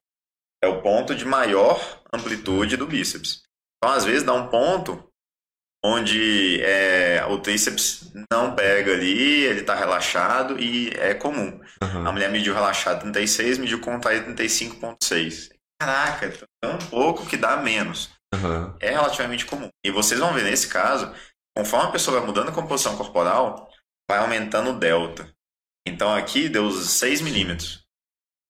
[0.62, 3.42] É o ponto de maior amplitude do bíceps.
[3.76, 5.12] Então, às vezes, dá um ponto
[5.84, 11.60] onde é, o tríceps não pega ali, ele está relaxado e é comum.
[11.82, 12.06] Uhum.
[12.06, 15.53] A mulher mediu relaxado 36, mediu contraído 35,6.
[15.84, 18.10] Caraca, tão pouco que dá menos.
[18.34, 18.74] Uhum.
[18.80, 19.68] É relativamente comum.
[19.84, 21.14] E vocês vão ver nesse caso,
[21.54, 23.70] conforme a pessoa vai mudando a composição corporal,
[24.10, 25.30] vai aumentando o delta.
[25.86, 27.84] Então aqui deu 6 milímetros.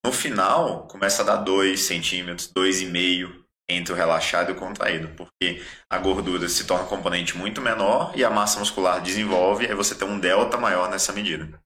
[0.06, 5.60] No final, começa a dar 2 centímetros, 2,5 entre o relaxado e o contraído, porque
[5.90, 9.94] a gordura se torna um componente muito menor e a massa muscular desenvolve, aí você
[9.94, 11.58] tem um delta maior nessa medida.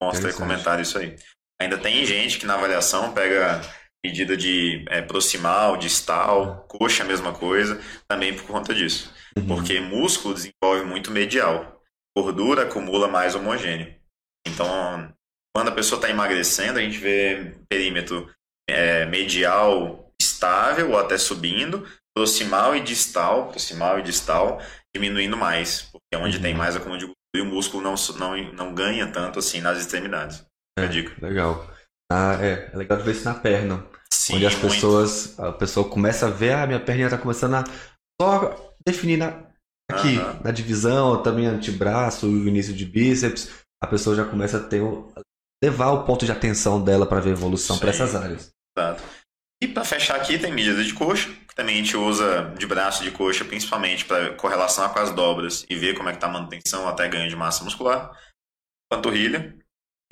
[0.00, 1.16] Mostra e comentário isso aí.
[1.60, 3.62] Ainda tem gente que na avaliação pega
[4.04, 9.12] medida de é, proximal, distal, coxa a mesma coisa, também por conta disso.
[9.36, 9.46] Uhum.
[9.46, 11.80] Porque músculo desenvolve muito medial,
[12.16, 13.94] gordura acumula mais homogêneo.
[14.46, 15.12] Então,
[15.54, 18.28] quando a pessoa está emagrecendo, a gente vê perímetro
[18.68, 24.60] é, medial estável ou até subindo, proximal e distal, proximal e distal,
[24.94, 26.42] diminuindo mais, porque é onde uhum.
[26.42, 29.78] tem mais acúmulo de gordura e o músculo não, não, não ganha tanto assim nas
[29.78, 30.44] extremidades.
[30.78, 31.14] É, dica.
[31.24, 31.70] Legal.
[32.10, 33.86] Ah, é, é legal ver isso na perna.
[34.22, 34.72] Sim, onde as muito.
[34.72, 37.64] pessoas, a pessoa começa a ver, ah, minha perna está começando a,
[38.20, 39.50] só definir na,
[39.90, 40.40] aqui, uhum.
[40.44, 43.50] na divisão, também antebraço, o início de bíceps,
[43.82, 44.80] a pessoa já começa a ter
[45.62, 48.52] levar o ponto de atenção dela para ver evolução para essas áreas.
[48.78, 49.02] Exato.
[49.60, 53.02] E para fechar aqui tem medida de coxa, que também a gente usa de braço
[53.02, 56.32] de coxa principalmente para correlacionar com as dobras e ver como é que está a
[56.32, 58.10] manutenção até ganho de massa muscular.
[58.90, 59.56] Panturrilha.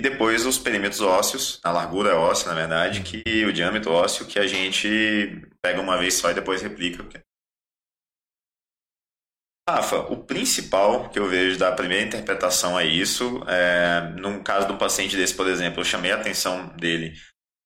[0.01, 4.39] E depois os perímetros ósseos, a largura óssea, na verdade, que o diâmetro ósseo que
[4.39, 4.89] a gente
[5.61, 7.23] pega uma vez só e depois replica.
[9.69, 13.43] Rafa, o principal que eu vejo da primeira interpretação é isso.
[13.47, 17.13] É, no caso de um paciente desse, por exemplo, eu chamei a atenção dele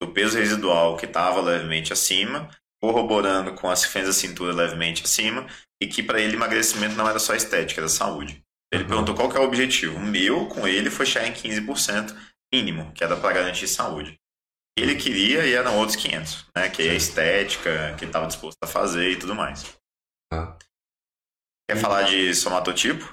[0.03, 2.51] do peso residual que estava levemente acima,
[2.83, 5.47] corroborando com as referência da cintura levemente acima,
[5.81, 8.44] e que para ele emagrecimento não era só estética, era saúde.
[8.75, 8.89] Ele uhum.
[8.89, 9.97] perguntou qual que é o objetivo.
[9.97, 12.15] O meu com ele foi chegar em 15%
[12.53, 14.19] mínimo, que era para garantir saúde.
[14.77, 16.69] Ele queria e eram outros 500, né?
[16.69, 19.79] Que é a estética, que estava disposto a fazer e tudo mais.
[20.33, 20.59] Ah.
[21.71, 23.09] Quer falar de somatotipo?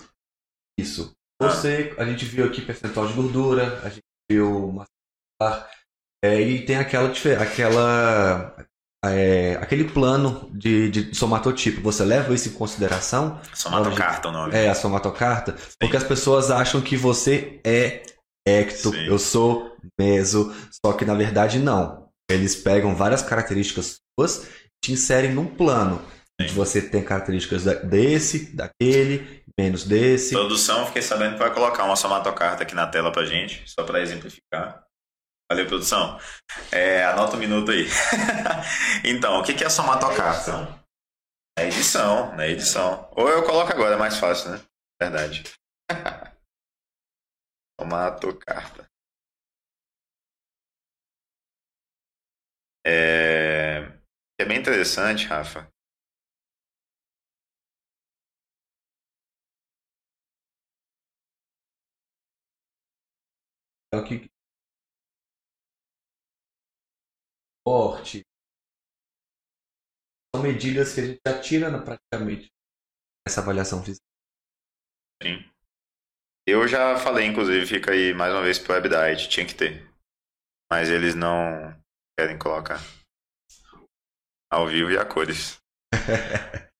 [0.80, 1.16] Isso.
[1.40, 2.02] Você, ah.
[2.02, 5.70] a gente viu aqui percentual de gordura, a gente viu massa
[6.24, 7.10] é, e tem aquela,
[7.42, 8.56] aquela
[9.04, 13.40] é, aquele plano de, de somatotipo, você leva isso em consideração?
[13.54, 14.56] Somatocarta o nome.
[14.56, 15.58] É, a somatocarta.
[15.58, 15.76] Sim.
[15.80, 18.04] Porque as pessoas acham que você é
[18.48, 19.06] ecto, Sim.
[19.08, 20.54] eu sou meso,
[20.86, 22.10] só que na verdade não.
[22.30, 26.02] Eles pegam várias características suas e te inserem num plano.
[26.40, 26.48] Sim.
[26.48, 30.34] De você tem características desse, daquele, menos desse.
[30.34, 34.02] Produção, fiquei sabendo que vai colocar uma somatocarta aqui na tela pra gente, só para
[34.02, 34.84] exemplificar.
[35.52, 36.18] Valeu, produção.
[36.72, 37.86] É, anota um minuto aí.
[39.04, 40.82] então, o que é somatocarta?
[41.60, 43.12] É edição, é edição.
[43.18, 44.62] Ou eu coloco agora, é mais fácil, né?
[44.98, 45.44] Verdade.
[47.78, 48.90] somatocarta.
[52.88, 53.92] É...
[54.40, 55.70] é bem interessante, Rafa.
[63.94, 64.32] É o que
[67.64, 68.24] porte.
[70.36, 72.50] São medidas que a gente já tira praticamente
[73.28, 74.06] essa avaliação física.
[75.22, 75.52] Sim.
[76.48, 79.88] Eu já falei, inclusive, fica aí mais uma vez pro WebDiet, tinha que ter.
[80.72, 81.76] Mas eles não
[82.18, 82.80] querem colocar.
[84.52, 85.62] Ao vivo e a cores.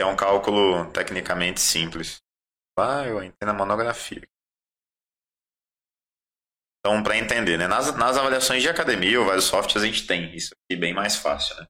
[0.00, 2.18] é um cálculo tecnicamente simples.
[2.78, 4.28] Ah, eu entrei na monografia.
[6.86, 7.66] Então, para entender, né?
[7.66, 11.16] Nas, nas avaliações de academia ou vários softwares a gente tem isso aqui bem mais
[11.16, 11.66] fácil, né?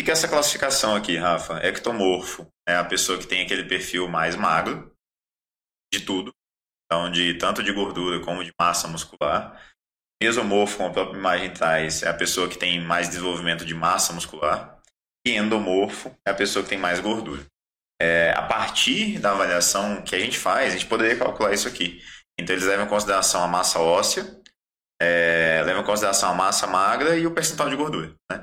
[0.00, 1.64] O que é essa classificação aqui, Rafa?
[1.64, 4.92] Ectomorfo é a pessoa que tem aquele perfil mais magro
[5.94, 6.32] de tudo,
[6.84, 9.64] então de tanto de gordura como de massa muscular.
[10.20, 14.12] Mesomorfo, como a própria imagem traz, é a pessoa que tem mais desenvolvimento de massa
[14.12, 14.82] muscular.
[15.24, 17.46] E endomorfo é a pessoa que tem mais gordura.
[18.02, 22.02] É, a partir da avaliação que a gente faz, a gente poderia calcular isso aqui.
[22.36, 24.38] Então eles levam em consideração a massa óssea,
[25.00, 28.14] é, leva em consideração a massa magra e o percentual de gordura.
[28.30, 28.42] Né?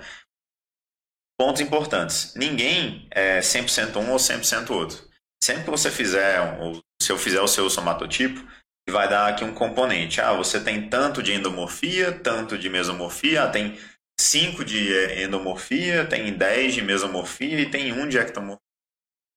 [1.37, 2.33] Pontos importantes.
[2.35, 5.03] Ninguém é 100% um ou 100% outro.
[5.43, 8.41] Sempre que você fizer, ou se eu fizer o seu somatotipo,
[8.89, 10.21] vai dar aqui um componente.
[10.21, 13.77] Ah, você tem tanto de endomorfia, tanto de mesomorfia, ah, tem
[14.19, 18.63] 5 de endomorfia, tem 10 de mesomorfia e tem 1 de ectomorfia.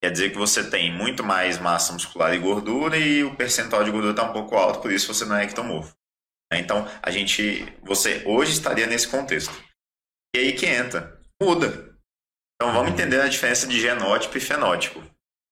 [0.01, 3.91] Quer dizer que você tem muito mais massa muscular e gordura e o percentual de
[3.91, 5.98] gordura está um pouco alto, por isso você não é ectomorfo.
[6.53, 9.53] Então, a gente, você hoje estaria nesse contexto.
[10.35, 11.97] E aí que entra, muda.
[12.55, 15.03] Então, vamos entender a diferença de genótipo e fenótipo.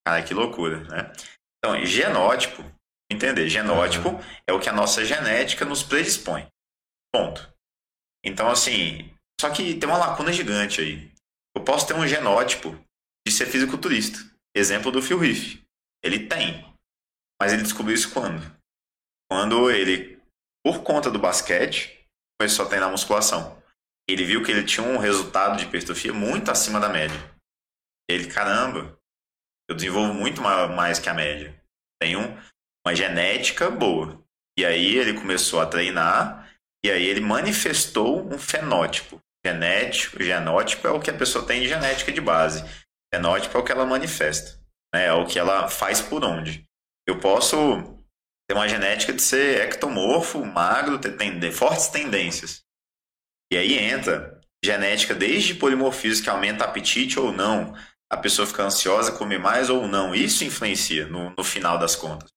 [0.06, 1.12] Cara, que loucura, né?
[1.59, 2.64] Então, genótipo,
[3.11, 4.20] entender, genótipo uhum.
[4.48, 6.46] é o que a nossa genética nos predispõe.
[7.14, 7.52] Ponto.
[8.24, 11.12] Então, assim, só que tem uma lacuna gigante aí.
[11.54, 12.76] Eu posso ter um genótipo
[13.26, 14.18] de ser fisiculturista.
[14.54, 15.62] Exemplo do Phil Heath.
[16.02, 16.74] Ele tem.
[17.40, 18.42] Mas ele descobriu isso quando?
[19.30, 20.15] Quando ele
[20.66, 22.05] por conta do basquete,
[22.37, 23.62] começou a treinar musculação.
[24.11, 27.16] Ele viu que ele tinha um resultado de hipertrofia muito acima da média.
[28.11, 28.98] Ele, caramba,
[29.70, 31.55] eu desenvolvo muito mais que a média.
[32.02, 32.37] Tenho
[32.85, 34.20] uma genética boa.
[34.59, 36.52] E aí ele começou a treinar
[36.85, 39.20] e aí ele manifestou um fenótipo.
[39.46, 42.64] Genético, genótipo é o que a pessoa tem de genética de base.
[43.14, 44.61] Fenótipo é o que ela manifesta.
[44.92, 45.07] Né?
[45.07, 46.66] É o que ela faz por onde.
[47.07, 47.95] Eu posso
[48.48, 52.64] tem uma genética de ser ectomorfo, magro, ter fortes tendências.
[53.52, 57.74] E aí entra genética desde polimorfismo que aumenta apetite ou não,
[58.11, 60.14] a pessoa fica ansiosa, comer mais ou não.
[60.14, 62.30] Isso influencia no, no final das contas.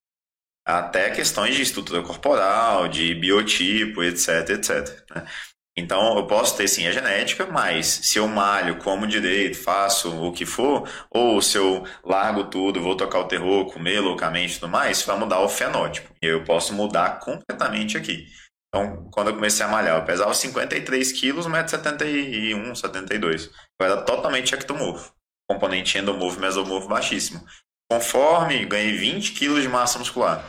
[0.66, 5.04] Até questões de estrutura corporal, de biotipo, etc, etc.
[5.16, 5.26] Né?
[5.80, 10.34] Então, eu posso ter sim a genética, mas se eu malho, como direito, faço o
[10.34, 14.70] que for, ou se eu largo tudo, vou tocar o terror, comer loucamente e tudo
[14.70, 16.14] mais, vai mudar o fenótipo.
[16.22, 18.28] E eu posso mudar completamente aqui.
[18.68, 24.54] Então, quando eu comecei a malhar, eu pesava 53 quilos, 1,71m, 72 Eu era totalmente
[24.54, 25.14] ectomorfo.
[25.50, 27.44] Componente endomorfo mesomorfo baixíssimo.
[27.90, 30.48] Conforme ganhei 20 quilos de massa muscular,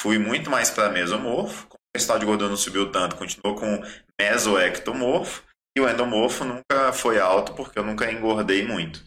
[0.00, 3.82] fui muito mais para mesomorfo, o percentual de gordura não subiu tanto, continuou com
[4.20, 5.42] mesoectomorfo
[5.76, 9.02] e o endomorfo nunca foi alto porque eu nunca engordei muito.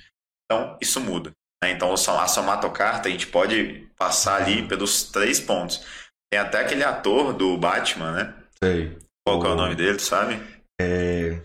[0.46, 1.32] Então, isso muda.
[1.63, 1.72] Né?
[1.72, 5.86] Então, a somatocarta a gente pode passar ali pelos três pontos.
[6.32, 8.34] Tem até aquele ator do Batman, né?
[8.63, 8.98] Sei.
[9.26, 9.46] Qual o...
[9.46, 10.41] é o nome dele, tu sabe?
[10.80, 11.41] É.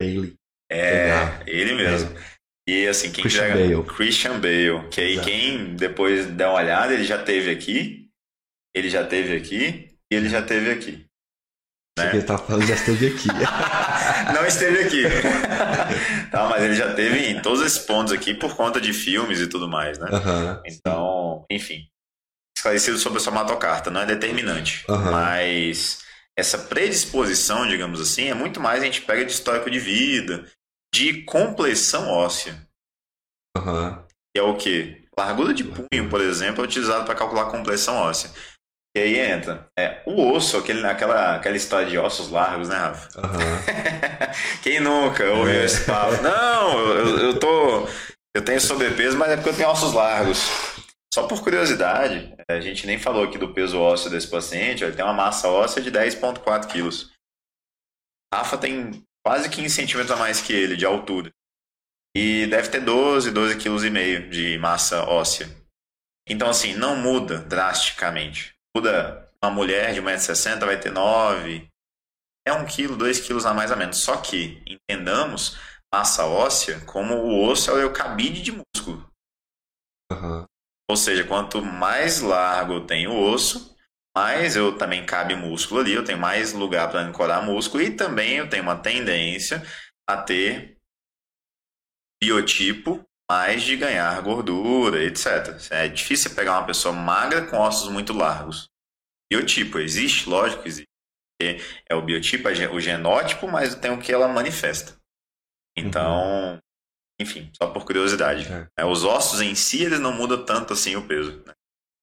[0.00, 0.34] Bailey.
[0.70, 2.16] É, ele mesmo.
[2.16, 2.38] É.
[2.68, 3.82] E assim, quem Christian Bale.
[3.84, 4.88] Christian Bale.
[4.90, 5.26] Que aí Exato.
[5.26, 8.10] quem depois der uma olhada, ele já teve aqui,
[8.74, 11.08] ele já teve aqui e ele já teve aqui.
[11.98, 12.10] Né?
[12.14, 13.28] Ele tá falando já esteve aqui.
[14.32, 15.02] Não esteve aqui.
[16.30, 19.46] tá, mas ele já teve em todos esses pontos aqui por conta de filmes e
[19.46, 20.08] tudo mais, né?
[20.10, 21.88] Uhum, então, enfim.
[22.56, 24.84] Esclarecido sobre a somatocarta, não é determinante.
[24.88, 25.10] Uhum.
[25.10, 26.04] Mas
[26.36, 30.44] essa predisposição, digamos assim, é muito mais a gente pega de histórico de vida,
[30.92, 32.60] de compleição óssea.
[33.56, 34.04] Uhum.
[34.34, 35.04] Que é o quê?
[35.16, 38.30] Largura de punho, por exemplo, é utilizado para calcular a compleição óssea.
[38.96, 43.20] E aí entra é, o osso, aquele, aquela, aquela história de ossos largos, né, Rafa?
[43.20, 44.58] Uhum.
[44.62, 45.64] Quem nunca ouviu é.
[45.64, 46.22] esse papo?
[46.22, 47.86] Não, eu, eu tô.
[48.34, 50.38] Eu tenho sobrepeso, mas é porque eu tenho ossos largos.
[51.12, 55.04] Só por curiosidade, a gente nem falou aqui do peso ósseo desse paciente, ele tem
[55.04, 57.12] uma massa óssea de 10,4 quilos.
[58.32, 61.30] Rafa tem quase 15 centímetros a mais que ele de altura.
[62.16, 65.48] E deve ter 12, 12 quilos e meio de massa óssea.
[66.28, 71.68] Então, assim, não muda drasticamente muda uma mulher de 1,60m vai ter 9.
[72.46, 73.98] É 1 quilo, 2 quilos a mais a menos.
[73.98, 75.58] Só que, entendamos,
[75.92, 79.08] massa óssea como o osso é o cabide de músculo.
[80.10, 80.44] Uhum.
[80.90, 83.76] Ou seja, quanto mais largo eu tenho o osso,
[84.16, 88.36] mais eu também cabe músculo ali, eu tenho mais lugar para ancorar músculo e também
[88.36, 89.62] eu tenho uma tendência
[90.08, 90.78] a ter
[92.22, 95.60] biotipo mais de ganhar gordura, etc.
[95.70, 98.68] É difícil pegar uma pessoa magra com ossos muito largos.
[99.30, 100.28] Biotipo existe?
[100.28, 100.88] Lógico que existe.
[101.88, 104.98] É o biotipo, o genótipo, mas tem o que ela manifesta.
[105.76, 106.58] Então, uhum.
[107.20, 108.48] enfim, só por curiosidade.
[108.76, 108.84] É.
[108.84, 111.44] Os ossos em si, eles não mudam tanto assim o peso.
[111.46, 111.52] Né?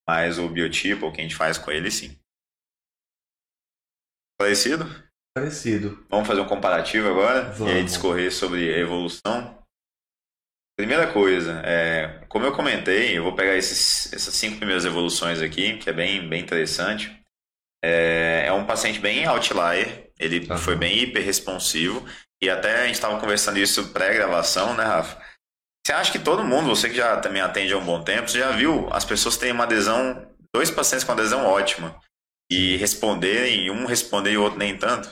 [0.08, 2.18] Mas o biotipo, o que a gente faz com ele, sim.
[4.40, 4.86] Parecido?
[5.36, 6.06] Parecido.
[6.10, 7.52] Vamos fazer um comparativo agora?
[7.52, 7.74] Vamos.
[7.74, 9.65] E aí discorrer sobre a evolução
[10.78, 15.78] Primeira coisa, é, como eu comentei, eu vou pegar esses, essas cinco primeiras evoluções aqui,
[15.78, 17.18] que é bem, bem interessante.
[17.84, 20.58] É, é um paciente bem outlier, ele uhum.
[20.58, 22.06] foi bem hiperresponsivo,
[22.44, 25.22] e até a gente estava conversando isso pré-gravação, né, Rafa?
[25.86, 28.40] Você acha que todo mundo, você que já também atende há um bom tempo, você
[28.40, 31.98] já viu as pessoas têm uma adesão, dois pacientes com adesão ótima,
[32.52, 35.10] e responderem, um responder e o outro nem tanto?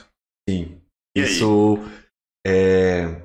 [0.49, 0.81] Sim.
[1.15, 1.79] E isso
[2.45, 3.21] é,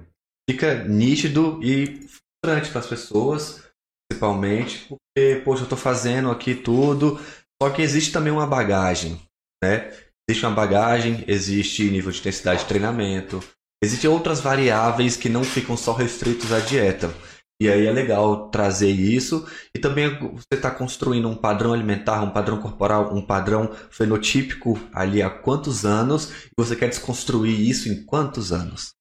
[0.49, 2.07] fica nítido e
[2.45, 3.63] frustrante para as pessoas,
[4.09, 7.19] principalmente, porque, poxa, eu estou fazendo aqui tudo,
[7.61, 9.21] só que existe também uma bagagem,
[9.63, 9.93] né?
[10.29, 13.43] Existe uma bagagem, existe nível de intensidade de treinamento,
[13.83, 17.13] existem outras variáveis que não ficam só restritos à dieta.
[17.61, 19.45] E aí é legal trazer isso.
[19.75, 25.21] E também você está construindo um padrão alimentar, um padrão corporal, um padrão fenotípico ali
[25.21, 28.93] há quantos anos, e você quer desconstruir isso em quantos anos,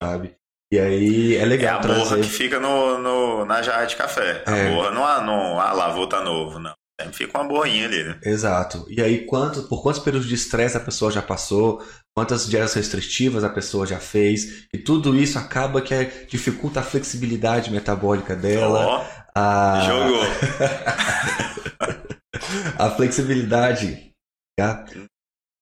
[0.00, 0.36] sabe?
[0.72, 1.76] E aí é legal.
[1.76, 2.00] É a trazer...
[2.00, 4.42] borra que fica no, no, na jarra de café.
[4.46, 4.70] A é.
[4.70, 6.74] borra não, não ah, lavou, tá novo, não.
[7.00, 8.18] Sempre fica uma borrinha ali, né?
[8.22, 8.86] Exato.
[8.88, 11.84] E aí, quanto, por quantos períodos de estresse a pessoa já passou,
[12.16, 16.84] quantas dietas restritivas a pessoa já fez, e tudo isso acaba que é, dificulta a
[16.84, 19.00] flexibilidade metabólica dela.
[19.00, 19.80] Oh, a...
[19.84, 20.22] Jogou.
[22.78, 24.12] a flexibilidade.
[24.56, 24.84] Tá?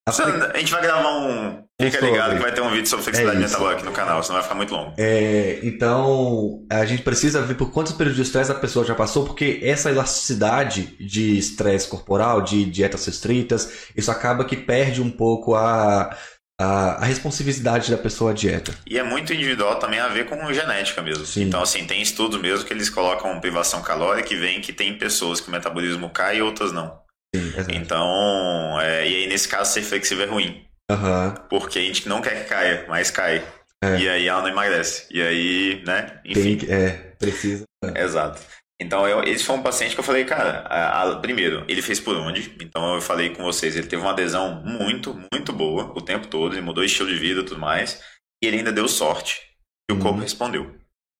[0.05, 1.63] A, gente vai gravar um.
[1.79, 2.11] Fica sobre.
[2.11, 4.55] ligado que vai ter um vídeo sobre flexibilidade é aqui no canal, senão vai ficar
[4.55, 4.93] muito longo.
[4.97, 9.25] É, então, a gente precisa ver por quantos períodos de estresse a pessoa já passou,
[9.25, 15.55] porque essa elasticidade de estresse corporal, de dietas restritas, isso acaba que perde um pouco
[15.55, 16.15] a,
[16.59, 18.73] a, a, responsividade da pessoa à dieta.
[18.85, 21.25] E é muito individual também a ver com genética mesmo.
[21.25, 21.43] Sim.
[21.43, 25.39] Então, assim, tem estudos mesmo que eles colocam privação calórica e veem que tem pessoas
[25.39, 27.02] que o metabolismo cai e outras não.
[27.35, 30.65] Sim, então, é, e aí nesse caso ser flexível é ruim.
[30.91, 31.33] Uhum.
[31.49, 33.43] Porque a gente não quer que caia, mas cai.
[33.83, 33.97] É.
[33.97, 35.07] E aí ela não emagrece.
[35.11, 36.21] E aí, né?
[36.23, 36.57] Enfim.
[36.57, 37.65] Tem, é, precisa.
[37.95, 38.41] Exato.
[38.81, 41.99] Então, eu, esse foi um paciente que eu falei, cara, a, a, primeiro, ele fez
[41.99, 42.55] por onde?
[42.61, 46.53] Então, eu falei com vocês, ele teve uma adesão muito, muito boa o tempo todo,
[46.53, 48.01] ele mudou estilo de vida e tudo mais,
[48.43, 49.41] e ele ainda deu sorte.
[49.89, 50.23] E o corpo uhum.
[50.23, 50.75] respondeu.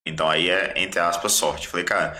[0.05, 1.65] Então, aí é, entre aspas, sorte.
[1.65, 2.19] Eu falei, cara,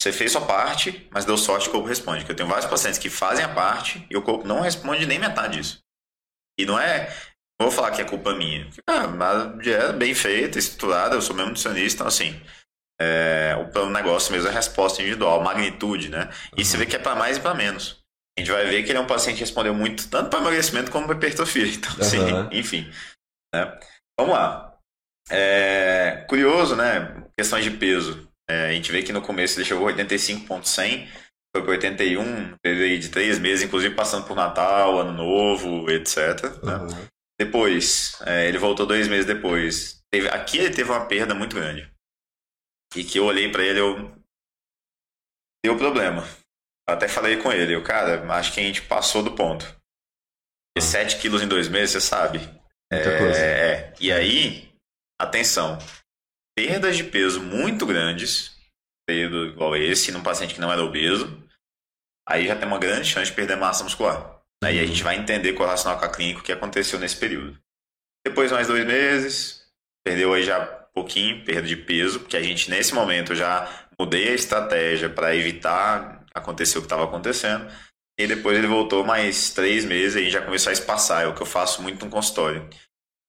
[0.00, 2.20] você fez sua parte, mas deu sorte, o corpo responde.
[2.20, 5.18] Porque eu tenho vários pacientes que fazem a parte e o corpo não responde nem
[5.18, 5.80] metade disso.
[6.58, 7.08] E não é.
[7.58, 8.68] Não vou falar que é culpa minha.
[8.86, 12.40] Ah, mas é bem feita, estruturada, eu sou mesmo nutricionista, então assim.
[12.98, 16.30] É, o negócio mesmo é a resposta individual, magnitude, né?
[16.56, 16.64] E uhum.
[16.64, 18.02] você vê que é para mais e para menos.
[18.36, 20.90] A gente vai ver que ele é um paciente que respondeu muito, tanto para emagrecimento
[20.90, 21.66] como para hipertrofia.
[21.72, 22.48] Então, assim, uhum.
[22.52, 22.90] enfim.
[23.54, 23.78] Né?
[24.18, 24.78] Vamos lá.
[25.30, 27.24] É, curioso, né?
[27.36, 28.25] Questões de peso.
[28.48, 31.08] É, a gente vê que no começo ele chegou a 85,100,
[31.54, 36.42] foi para 81, teve de três meses, inclusive passando por Natal, Ano Novo, etc.
[36.62, 36.76] Né?
[36.76, 37.08] Uhum.
[37.38, 40.02] Depois, é, ele voltou dois meses depois.
[40.10, 41.90] Teve, aqui ele teve uma perda muito grande.
[42.94, 44.12] E que eu olhei para ele, eu.
[45.64, 46.22] Deu problema.
[46.88, 49.66] Eu até falei com ele, eu, cara, acho que a gente passou do ponto.
[50.78, 52.38] E 7 quilos em dois meses, você sabe.
[52.92, 53.38] Muita é, coisa.
[53.38, 53.94] É.
[53.98, 54.72] E aí,
[55.20, 55.78] atenção,
[56.56, 58.56] perdas de peso muito grandes,
[59.06, 61.42] período igual esse, num paciente que não era obeso,
[62.26, 64.40] aí já tem uma grande chance de perder massa muscular.
[64.64, 64.88] Aí a uhum.
[64.88, 67.58] gente vai entender correlacional com a clínica o que aconteceu nesse período.
[68.26, 69.66] Depois mais dois meses,
[70.04, 74.34] perdeu aí já pouquinho, perda de peso, porque a gente nesse momento já mudei a
[74.34, 77.70] estratégia para evitar acontecer o que estava acontecendo.
[78.18, 81.42] E depois ele voltou mais três meses e já começou a espaçar, é o que
[81.42, 82.66] eu faço muito no consultório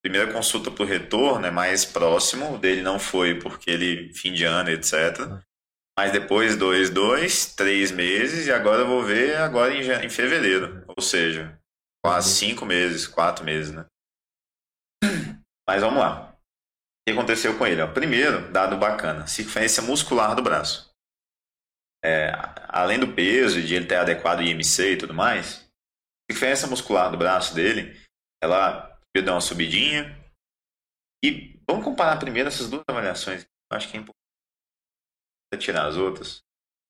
[0.03, 4.43] primeira consulta por retorno é mais próximo, o dele não foi porque ele fim de
[4.43, 5.41] ano, etc.
[5.97, 10.85] Mas depois dois, dois, três meses e agora eu vou ver agora em, em fevereiro,
[10.95, 11.59] ou seja,
[12.05, 13.85] quase cinco meses, quatro meses, né?
[15.67, 16.31] Mas vamos lá.
[16.31, 16.37] O
[17.05, 17.85] que aconteceu com ele?
[17.87, 20.89] Primeiro, dado bacana, circunferência muscular do braço.
[22.03, 22.31] É,
[22.67, 25.65] além do peso e de ele ter adequado IMC e tudo mais,
[26.29, 27.99] a circunferência muscular do braço dele,
[28.41, 30.15] ela eu dar uma subidinha.
[31.23, 33.43] E vamos comparar primeiro essas duas avaliações.
[33.71, 34.17] Eu acho que é importante
[35.59, 36.43] tirar as outras.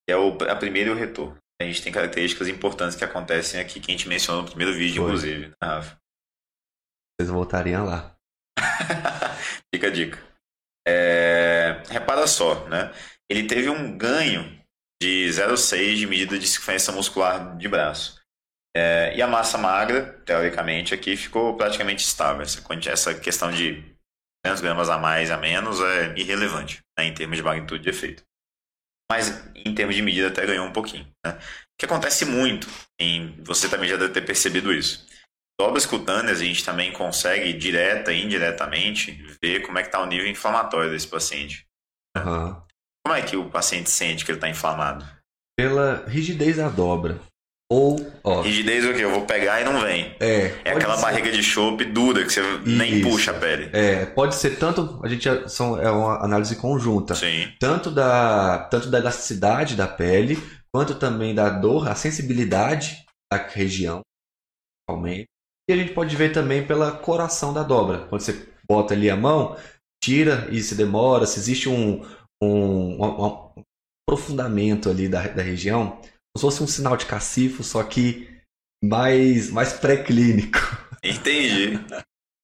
[0.10, 1.38] É o, a primeira e o retorno.
[1.62, 5.02] A gente tem características importantes que acontecem aqui, que a gente mencionou no primeiro vídeo,
[5.02, 5.12] Foi.
[5.12, 5.48] inclusive.
[5.48, 6.00] Né, Rafa?
[7.20, 8.16] Vocês voltariam lá.
[9.74, 10.24] Fica a dica.
[10.88, 12.94] É, repara só, né?
[13.30, 14.58] Ele teve um ganho
[15.02, 18.17] de 0,6 de medida de circunferência muscular de braço.
[18.80, 22.44] É, e a massa magra, teoricamente, aqui ficou praticamente estável.
[22.44, 22.62] Essa,
[22.92, 23.82] essa questão de
[24.46, 28.22] 200 gramas a mais a menos é irrelevante né, em termos de magnitude de efeito.
[29.12, 31.08] Mas em termos de medida até ganhou um pouquinho.
[31.26, 31.34] Né?
[31.34, 32.68] O que acontece muito,
[33.00, 35.08] em, você também já deve ter percebido isso.
[35.60, 40.06] Dobras cutâneas a gente também consegue, direta e indiretamente, ver como é que está o
[40.06, 41.66] nível inflamatório desse paciente.
[42.16, 42.62] Uhum.
[43.04, 45.04] Como é que o paciente sente que ele está inflamado?
[45.58, 47.20] Pela rigidez da dobra.
[47.70, 48.42] Ou, ó.
[48.42, 49.04] Rigidez é o quê?
[49.04, 50.16] Eu vou pegar e não vem.
[50.22, 50.54] É.
[50.64, 51.02] É aquela ser.
[51.02, 52.62] barriga de chope dura que você Isso.
[52.66, 53.70] nem puxa a pele.
[53.74, 55.00] É, pode ser tanto.
[55.04, 57.14] A gente é, são, é uma análise conjunta.
[57.14, 57.52] Sim.
[57.60, 60.42] Tanto da, tanto da elasticidade da pele,
[60.74, 64.00] quanto também da dor, a sensibilidade da região.
[64.88, 65.26] Principalmente.
[65.70, 68.08] E a gente pode ver também pela coração da dobra.
[68.08, 69.58] Quando você bota ali a mão,
[70.02, 72.02] tira e se demora, se existe um,
[72.42, 73.64] um, um, um
[74.08, 76.00] aprofundamento ali da, da região
[76.38, 78.28] se fosse um sinal de cacifo, só que
[78.84, 80.60] mais, mais pré-clínico.
[81.04, 81.80] Entendi.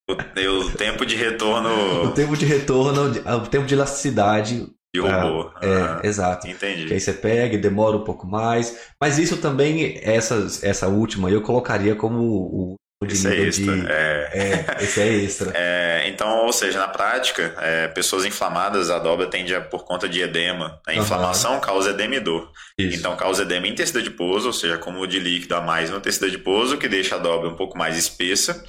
[0.10, 2.06] O, o, tempo de retorno.
[2.06, 4.68] O tempo de retorno, o tempo de elasticidade.
[4.94, 5.50] De robô.
[5.62, 6.48] É, ah, é exato.
[6.48, 6.86] Entendi.
[6.86, 8.92] Que aí você pega e demora um pouco mais.
[9.02, 12.76] Mas isso também, essa, essa última, eu colocaria como o
[13.12, 13.76] esse é extra.
[13.76, 13.92] De...
[13.92, 14.30] É...
[14.34, 14.84] é...
[14.84, 15.54] esse é extra.
[15.64, 20.08] É, então, ou seja, na prática, é, pessoas inflamadas, a dobra tende a, por conta
[20.08, 20.82] de edema.
[20.88, 21.62] A inflamação uhum.
[21.62, 22.52] causa edema e dor.
[22.78, 22.98] Isso.
[22.98, 26.26] Então, causa edema em tecido adiposo, ou seja, como de líquido a mais no tecido
[26.26, 28.64] adiposo, que deixa a dobra um pouco mais espessa.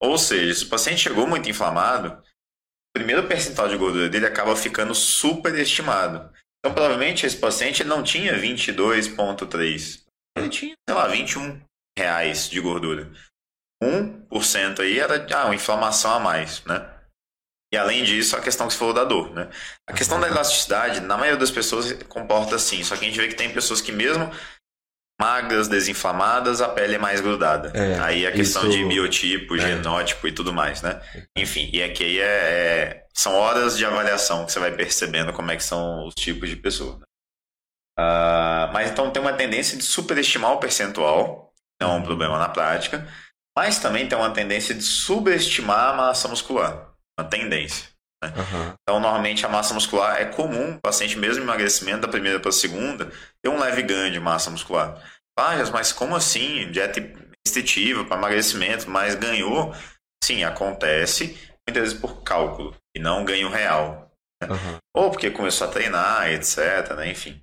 [0.00, 4.54] Ou seja, se o paciente chegou muito inflamado, o primeiro percentual de gordura dele acaba
[4.56, 6.30] ficando superestimado.
[6.58, 10.02] Então, provavelmente, esse paciente não tinha 22,3.
[10.36, 11.60] Ele tinha, sei lá, 21
[11.98, 13.10] reais de gordura.
[13.82, 16.88] 1% aí era ah, uma inflamação a mais, né?
[17.72, 19.48] E além disso, a questão que você falou da dor, né?
[19.86, 23.28] A questão da elasticidade, na maioria das pessoas comporta assim, só que a gente vê
[23.28, 24.30] que tem pessoas que mesmo
[25.20, 27.72] magras, desinflamadas, a pele é mais grudada.
[27.74, 28.78] É, aí a questão isso...
[28.78, 29.58] de biotipo, é.
[29.58, 31.00] genótipo e tudo mais, né?
[31.36, 35.50] Enfim, e aqui aí é, é, são horas de avaliação que você vai percebendo como
[35.50, 36.98] é que são os tipos de pessoa.
[36.98, 37.04] Né?
[37.98, 42.48] Uh, mas então tem uma tendência de superestimar o percentual, não é um problema na
[42.48, 43.06] prática,
[43.58, 46.92] mas também tem uma tendência de subestimar a massa muscular.
[47.18, 47.88] Uma tendência.
[48.22, 48.32] Né?
[48.36, 48.74] Uhum.
[48.80, 52.52] Então, normalmente a massa muscular é comum, o paciente mesmo emagrecimento da primeira para a
[52.52, 53.10] segunda,
[53.42, 55.02] ter um leve ganho de massa muscular.
[55.36, 56.70] Ah, mas como assim?
[56.70, 57.00] Dieta
[57.44, 59.74] restritiva para emagrecimento, mas ganhou?
[60.22, 61.36] Sim, acontece,
[61.68, 64.08] muitas vezes por cálculo, e não ganho real.
[64.40, 64.50] Né?
[64.50, 64.78] Uhum.
[64.94, 67.10] Ou porque começou a treinar, etc, né?
[67.10, 67.42] enfim.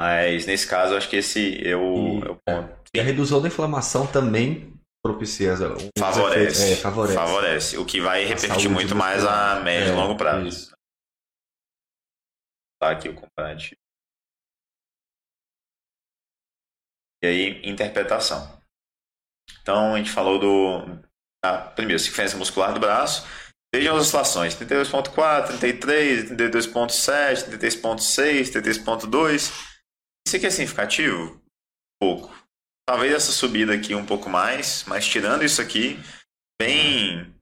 [0.00, 2.74] Mas nesse caso, acho que esse é o, e, é o ponto.
[2.92, 5.54] E a redução da inflamação também propicia.
[5.98, 7.14] Favorece, é, favorece.
[7.14, 7.76] Favorece.
[7.78, 10.46] O que vai repercutir muito mais a médio e é, longo prazo.
[10.46, 10.72] Isso.
[12.80, 13.80] Tá aqui o comparativo.
[17.22, 18.60] E aí, interpretação.
[19.60, 21.02] Então, a gente falou do.
[21.44, 23.26] Ah, primeiro, circunferência muscular do braço.
[23.74, 29.72] Vejam as oscilações: 32,4, 33, 32,7, 33,6, 33,2.
[30.26, 31.40] Isso aqui é significativo?
[32.00, 32.41] Pouco.
[32.88, 35.98] Talvez essa subida aqui um pouco mais, mas tirando isso aqui,
[36.60, 37.32] bem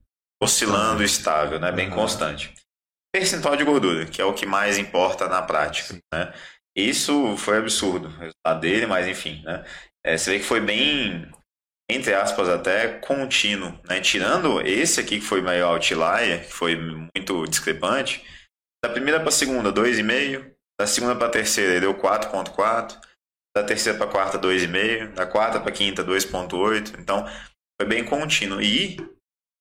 [0.41, 1.71] oscilando estável, né?
[1.71, 2.53] bem constante.
[3.13, 5.99] Percentual de gordura, que é o que mais importa na prática.
[6.13, 6.33] Né?
[6.75, 9.41] Isso foi absurdo, o resultado dele, mas enfim.
[9.43, 9.65] Né?
[10.05, 11.29] É, você vê que foi bem,
[11.89, 13.79] entre aspas, até contínuo.
[13.87, 13.99] Né?
[13.99, 18.25] Tirando esse aqui que foi maior outlier, que foi muito discrepante,
[18.83, 22.99] da primeira para a segunda, 2,5, da segunda para a terceira ele deu 4.4.
[23.55, 25.13] Da terceira para quarta, 2,5.
[25.13, 26.99] Da quarta para quinta, 2,8.
[26.99, 27.25] Então,
[27.79, 28.61] foi bem contínuo.
[28.61, 28.97] E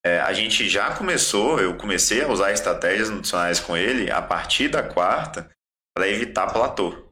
[0.05, 4.68] é, a gente já começou, eu comecei a usar estratégias nutricionais com ele a partir
[4.68, 5.51] da quarta
[5.95, 7.11] para evitar platô.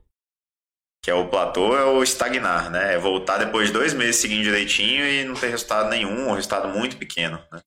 [1.04, 2.94] Que é o platô é o estagnar, né?
[2.94, 6.68] É voltar depois de dois meses seguindo direitinho e não ter resultado nenhum, ou resultado
[6.68, 7.42] muito pequeno.
[7.52, 7.60] Né?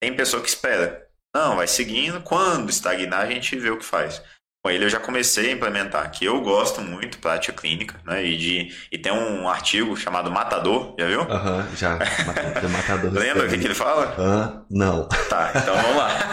[0.00, 1.08] Tem pessoa que espera.
[1.34, 2.22] Não, vai seguindo.
[2.22, 4.22] Quando estagnar, a gente vê o que faz
[4.66, 8.24] com ele eu já comecei a implementar, que eu gosto muito, prática clínica, né?
[8.24, 11.20] E, de, e tem um artigo chamado Matador, já viu?
[11.20, 11.96] Aham, uhum, já.
[12.68, 13.12] Matador.
[13.14, 14.06] Lembra o que, que, ele fala?
[14.18, 15.08] Uh, não.
[15.28, 16.08] Tá, então vamos lá.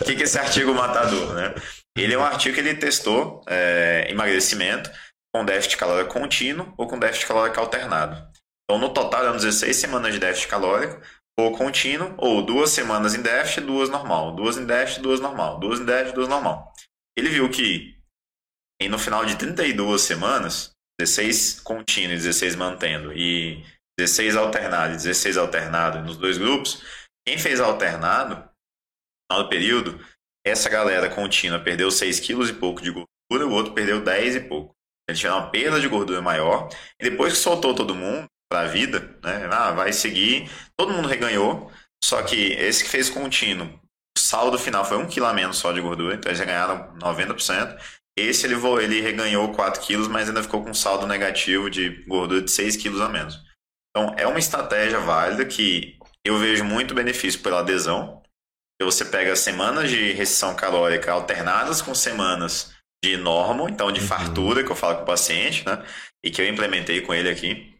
[0.00, 1.54] O que, que é esse artigo Matador, né?
[1.96, 4.88] Ele é um artigo que ele testou é, emagrecimento
[5.34, 8.16] com déficit calórico contínuo ou com déficit calórico alternado.
[8.64, 11.00] Então, no total, eram 16 semanas de déficit calórico
[11.38, 14.34] ou contínuo, ou duas semanas em déficit, duas normal.
[14.36, 15.58] Duas em déficit, duas normal.
[15.58, 16.72] Duas em déficit, duas normal.
[17.16, 17.96] Ele viu que
[18.90, 23.64] no final de 32 semanas, 16 contínuo e 16 mantendo, e
[23.98, 26.82] 16 alternado e 16 alternado nos dois grupos,
[27.26, 30.06] quem fez alternado, no final do período,
[30.44, 34.40] essa galera contínua perdeu 6 quilos e pouco de gordura, o outro perdeu 10 e
[34.40, 34.74] pouco.
[35.08, 36.68] Eles tiveram uma perda de gordura maior,
[37.00, 41.08] e depois que soltou todo mundo para a vida, né, ah, vai seguir, todo mundo
[41.08, 41.72] reganhou,
[42.04, 43.80] só que esse que fez contínuo
[44.18, 47.78] saldo final foi 1 kg a menos só de gordura, então eles ganharam 90%.
[48.18, 52.40] Esse ele, ele reganhou 4 quilos, mas ainda ficou com um saldo negativo de gordura
[52.40, 53.38] de 6 quilos a menos.
[53.90, 58.22] Então é uma estratégia válida que eu vejo muito benefício pela adesão.
[58.82, 64.06] Você pega semanas de restrição calórica alternadas com semanas de normo, então de uhum.
[64.06, 65.82] fartura, que eu falo com o paciente, né?
[66.24, 67.74] E que eu implementei com ele aqui.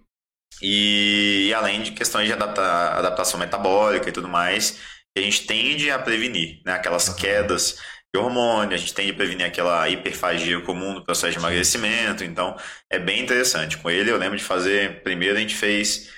[0.62, 2.62] E, e além de questões de adapta,
[2.92, 4.80] adaptação metabólica e tudo mais,
[5.20, 6.72] a gente tende a prevenir, né?
[6.74, 7.78] Aquelas quedas
[8.14, 12.24] de hormônio, a gente tende a prevenir aquela hiperfagia comum do processo de emagrecimento.
[12.24, 12.56] Então,
[12.90, 13.78] é bem interessante.
[13.78, 15.02] Com ele, eu lembro de fazer.
[15.02, 16.12] Primeiro, a gente fez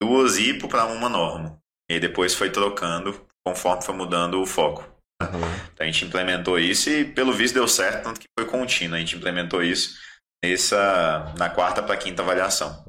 [0.00, 1.58] duas hipo para uma norma.
[1.90, 4.82] E depois foi trocando conforme foi mudando o foco.
[5.22, 5.40] Uhum.
[5.72, 8.96] Então, a gente implementou isso e, pelo visto, deu certo, tanto que foi contínuo.
[8.96, 9.98] A gente implementou isso
[10.44, 12.84] nessa, na quarta para quinta avaliação.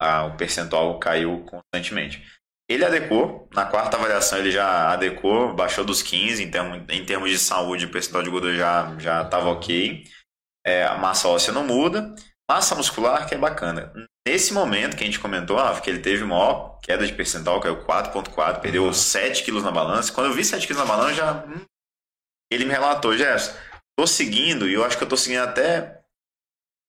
[0.00, 2.22] Ah, o percentual caiu constantemente.
[2.68, 7.30] Ele adequou, na quarta avaliação ele já adequou, baixou dos 15, em termos, em termos
[7.30, 10.04] de saúde, o percentual de gordura já já estava ok.
[10.66, 12.14] É, a massa óssea não muda.
[12.50, 13.92] Massa muscular, que é bacana.
[14.26, 17.84] Nesse momento que a gente comentou, ah, que ele teve maior queda de percentual, caiu
[17.84, 18.92] 4.4, perdeu uhum.
[18.92, 20.12] 7 quilos na balança.
[20.12, 21.44] Quando eu vi 7 quilos na balança, já...
[21.44, 21.64] Hum,
[22.50, 23.52] ele me relatou, Jefferson,
[23.98, 25.97] tô seguindo, e eu acho que eu tô seguindo até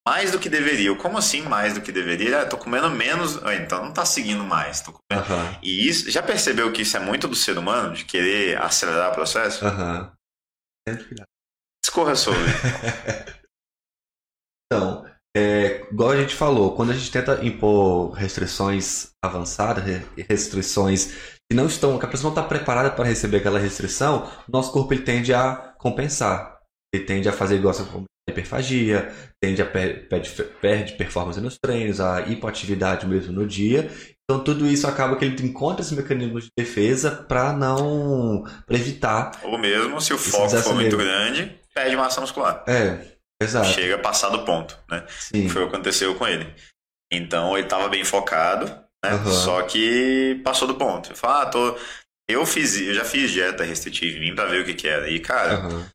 [0.08, 0.95] mais do que deveria.
[0.95, 2.41] Como assim mais do que deveria?
[2.41, 3.43] Ah, tô comendo menos.
[3.43, 4.84] Ah, então não tá seguindo mais.
[4.88, 5.60] Uhum.
[5.62, 9.16] E isso, já percebeu que isso é muito do ser humano, de querer acelerar o
[9.16, 9.66] processo?
[9.66, 10.12] Aham.
[10.88, 10.95] Uhum.
[11.84, 12.39] Escorra sobre.
[14.66, 19.84] então, é, igual a gente falou, quando a gente tenta impor restrições avançadas,
[20.28, 24.72] restrições que não estão, que a pessoa não está preparada para receber aquela restrição, nosso
[24.72, 26.60] corpo ele tende a compensar.
[26.93, 27.74] Ele tende a fazer igual
[28.30, 29.11] hiperfagia,
[29.41, 30.30] tende a per perde,
[30.61, 33.89] perde performance nos treinos, a hipoatividade mesmo no dia.
[34.23, 39.32] Então tudo isso acaba que ele encontra esse mecanismo de defesa para não pra evitar.
[39.43, 42.63] Ou mesmo se o foco for muito grande, perde massa muscular.
[42.67, 42.99] É,
[43.41, 43.69] exato.
[43.69, 45.03] Chega a passar do ponto, né?
[45.09, 45.49] Sim.
[45.49, 46.47] Foi o que aconteceu com ele.
[47.11, 48.65] Então ele estava bem focado,
[49.03, 49.13] né?
[49.15, 49.32] Uhum.
[49.32, 51.09] Só que passou do ponto.
[51.09, 51.77] Ele falou, ah, tô
[52.30, 55.09] Eu fiz, eu já fiz dieta restritiva em mim pra ver o que que era.
[55.09, 55.89] E, cara, Aham.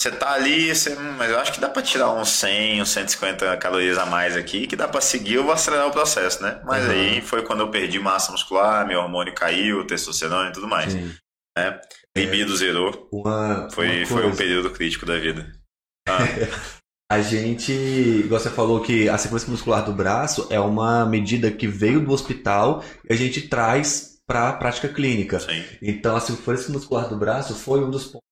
[0.00, 2.88] Você tá ali, você, hum, mas eu acho que dá pra tirar uns 100, uns
[2.88, 6.58] 150 calorias a mais aqui, que dá pra seguir, eu vou acelerar o processo, né?
[6.64, 6.90] Mas Uhum.
[6.90, 10.92] aí foi quando eu perdi massa muscular, meu hormônio caiu, testosterona e tudo mais.
[10.92, 11.14] Sim.
[11.56, 11.78] né?
[12.16, 13.08] Libido zerou.
[13.12, 15.52] Uma, Foi, uma foi um período crítico da vida.
[17.12, 21.66] A gente, igual você falou que a sequência muscular do braço é uma medida que
[21.66, 25.40] veio do hospital e a gente traz para a prática clínica.
[25.40, 28.29] Sim, Então a sequência muscular do braço foi um dos pontos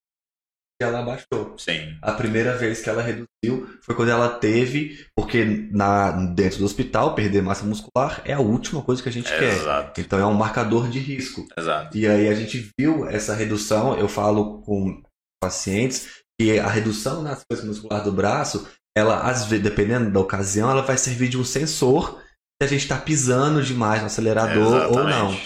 [0.80, 1.54] ela baixou.
[1.58, 1.96] sim.
[2.00, 7.14] A primeira vez que ela reduziu foi quando ela teve, porque na, dentro do hospital
[7.14, 9.54] perder massa muscular é a última coisa que a gente quer.
[9.54, 11.46] Exato, Então é um marcador de risco.
[11.56, 11.96] exato.
[11.96, 15.02] E aí a gente viu essa redução, eu falo com
[15.42, 16.08] pacientes
[16.40, 20.82] que a redução na sequência muscular do braço, ela às vezes, dependendo da ocasião, ela
[20.82, 22.20] vai servir de um sensor
[22.60, 25.36] se a gente está pisando demais no acelerador ou não.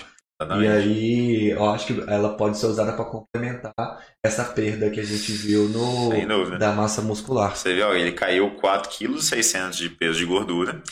[0.42, 0.64] Exatamente.
[0.64, 3.72] E aí eu acho que ela pode ser usada para complementar
[4.24, 7.56] essa perda que a gente viu no da massa muscular.
[7.56, 10.82] Você viu, ele caiu 4,6 kg de peso de gordura.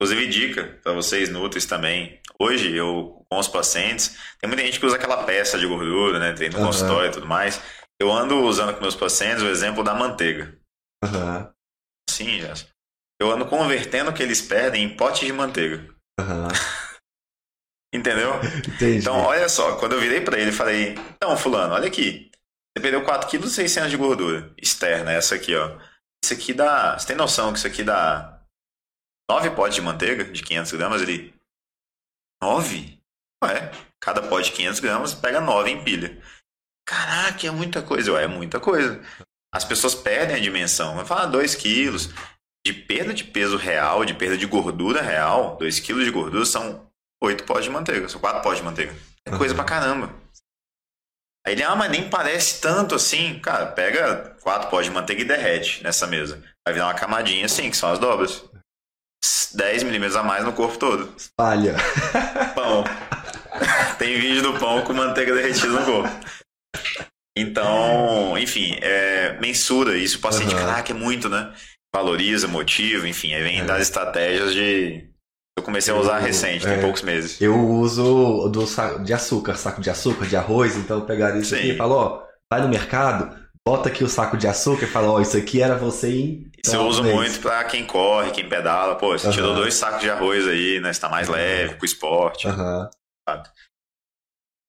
[0.00, 2.20] Inclusive, dica para vocês nutris também.
[2.40, 6.32] Hoje, eu, com os pacientes, tem muita gente que usa aquela peça de gordura, né?
[6.32, 6.66] Tem no Aham.
[6.66, 7.60] consultório e tudo mais.
[8.00, 10.56] Eu ando usando com meus pacientes o exemplo da manteiga.
[11.04, 11.50] Aham,
[12.10, 12.70] Sim, Jéssica.
[13.20, 15.86] Eu ando convertendo o que eles perdem em pote de manteiga.
[16.18, 16.48] aham.
[17.92, 18.34] Entendeu?
[18.66, 18.98] Entendi.
[18.98, 22.30] Então, olha só, quando eu virei pra ele, falei: Então, Fulano, olha aqui.
[22.74, 25.78] Você perdeu 4,6 kg de gordura externa, essa aqui, ó.
[26.24, 26.98] Isso aqui dá.
[26.98, 28.40] Você tem noção que isso aqui dá
[29.30, 31.02] 9 potes de manteiga de 500 gramas?
[31.02, 31.34] Ele.
[32.42, 32.98] 9?
[33.44, 36.20] Ué, cada pote de 500 gramas pega 9 em pilha.
[36.86, 38.12] Caraca, é muita coisa.
[38.12, 39.02] Ué, é muita coisa.
[39.52, 40.96] As pessoas perdem a dimensão.
[40.96, 42.08] Vai falar 2 quilos.
[42.64, 46.91] De perda de peso real, de perda de gordura real, 2 quilos de gordura são
[47.22, 48.08] 8 potes de manteiga.
[48.08, 48.94] São 4 potes de manteiga.
[49.26, 50.12] É coisa pra caramba.
[51.46, 53.38] Aí ele, ah, mas nem parece tanto assim.
[53.40, 56.42] Cara, pega 4 potes de manteiga e derrete nessa mesa.
[56.66, 58.44] Vai virar uma camadinha assim, que são as dobras.
[59.54, 61.14] 10 milímetros a mais no corpo todo.
[61.16, 61.76] Espalha.
[62.54, 62.84] Pão.
[63.98, 66.08] Tem vídeo do pão com manteiga derretida no corpo.
[67.36, 70.18] Então, enfim, é, mensura isso.
[70.18, 70.66] O paciente, Aham.
[70.66, 71.52] caraca, é muito, né?
[71.94, 73.64] Valoriza, motiva, enfim, aí vem É.
[73.64, 75.08] das estratégias de.
[75.58, 76.80] Eu comecei a usar Eu- recente, tem é.
[76.80, 77.40] poucos meses.
[77.40, 81.54] Eu uso do saco de açúcar, saco de açúcar, de arroz, então eu pegaria isso
[81.54, 81.72] aqui Sim.
[81.72, 85.20] e falo, ó, vai no mercado, bota aqui o saco de açúcar e fala, ó,
[85.20, 86.50] isso aqui era você em.
[86.64, 88.96] Isso eu uso muito pra quem corre, quem pedala.
[88.96, 90.92] Pô, você tirou dois sacos de arroz aí, né?
[90.92, 92.46] Você tá mais leve pro esporte.
[92.48, 92.88] Aham.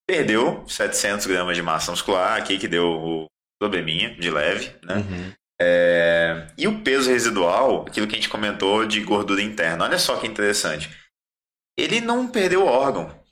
[0.07, 3.25] Perdeu 700 gramas de massa muscular, aqui que deu o
[3.61, 4.95] probleminha de leve, né?
[4.97, 5.33] Uhum.
[5.65, 9.85] É, E o peso residual, aquilo que a gente comentou de gordura interna.
[9.85, 10.89] Olha só que interessante.
[11.77, 13.23] Ele não perdeu órgão.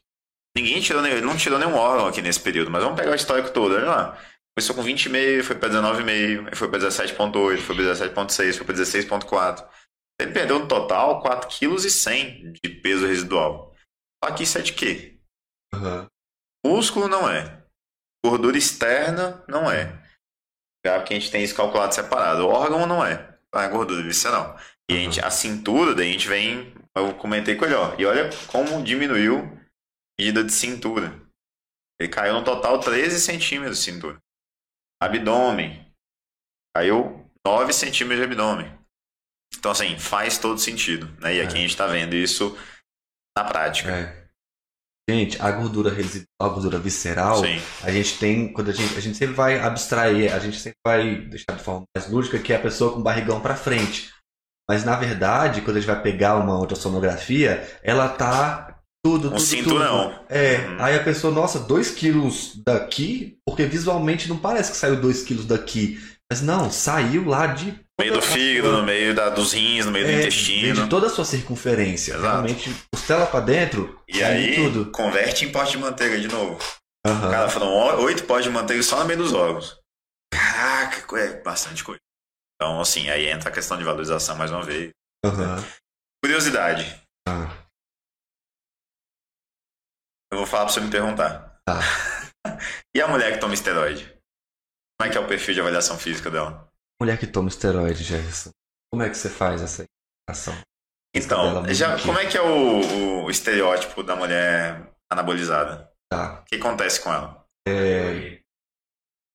[0.56, 3.52] Ninguém tirou, ele não tirou nenhum órgão aqui nesse período, mas vamos pegar o histórico
[3.52, 4.18] todo, olha lá.
[4.58, 8.76] Começou com 20,5, foi para 19,5, aí foi para 17,8, foi para 17,6, foi para
[8.76, 9.70] 16,4.
[10.20, 13.74] Ele perdeu no total 4,1 kg de peso residual.
[14.24, 15.18] Só que isso é de quê?
[15.74, 16.08] Aham.
[16.66, 17.64] Músculo não é.
[18.24, 20.01] Gordura externa não é.
[20.86, 22.46] Já que a gente tem isso calculado separado.
[22.46, 23.38] O órgão não é.
[23.54, 24.60] Ah, é gordura visceral.
[24.90, 26.74] E a, gente, a cintura, daí a gente vem.
[26.96, 27.96] Eu comentei com ele, ó.
[27.98, 31.20] E olha como diminuiu a medida de cintura.
[32.00, 34.18] Ele caiu no total 13 centímetros de cintura.
[35.02, 35.86] Abdômen.
[36.76, 38.80] Caiu 9 centímetros de abdômen.
[39.58, 41.08] Então, assim, faz todo sentido.
[41.22, 41.36] Né?
[41.36, 41.58] E aqui É.
[41.58, 42.58] a gente tá vendo isso
[43.38, 43.92] na prática.
[43.92, 44.21] É.
[45.12, 47.60] Gente, a gordura residual, a gordura visceral, Sim.
[47.84, 51.16] a gente tem, quando a gente, a gente sempre vai abstrair, a gente sempre vai
[51.16, 54.10] deixar de forma mais lúdica que é a pessoa com o barrigão pra frente.
[54.70, 59.40] Mas na verdade, quando a gente vai pegar uma ultrassonografia, ela tá tudo, Um tudo,
[59.42, 60.12] cinturão.
[60.12, 60.26] tudo.
[60.30, 60.76] É, Uhum.
[60.80, 65.46] aí a pessoa, nossa, 2 quilos daqui, porque visualmente não parece que saiu 2 quilos
[65.46, 66.00] daqui.
[66.32, 67.78] Mas não, saiu lá de.
[68.02, 70.84] No meio do fígado, no meio da, dos rins, no meio do É, intestino.
[70.84, 72.14] De toda a sua circunferência.
[72.14, 72.24] Exato.
[72.28, 74.92] Realmente, costela pra dentro, E aí, tudo.
[74.92, 76.60] converte em pote de manteiga de novo.
[77.06, 77.32] Aham.
[77.32, 77.68] Cara, foram
[78.04, 79.80] oito potes de manteiga só no meio dos órgãos.
[80.34, 82.00] Caraca, é bastante coisa.
[82.56, 84.92] Então, assim, aí entra a questão de valorização mais uma vez.
[85.26, 85.64] Aham.
[86.24, 87.00] Curiosidade.
[87.28, 87.56] Ah,
[90.32, 91.60] Eu vou falar pra você me perguntar.
[91.66, 91.80] Tá.
[92.96, 94.06] e a mulher que toma esteroide?
[95.00, 96.71] Como é que é o perfil de avaliação física dela?
[97.02, 98.52] Mulher que toma esteroide, Jefferson.
[98.92, 99.86] Como é que você faz essa
[100.30, 100.56] ação?
[101.16, 105.90] Então, já, como é que é o, o estereótipo da mulher anabolizada?
[106.12, 106.42] Tá.
[106.42, 107.44] O que acontece com ela?
[107.68, 108.40] É,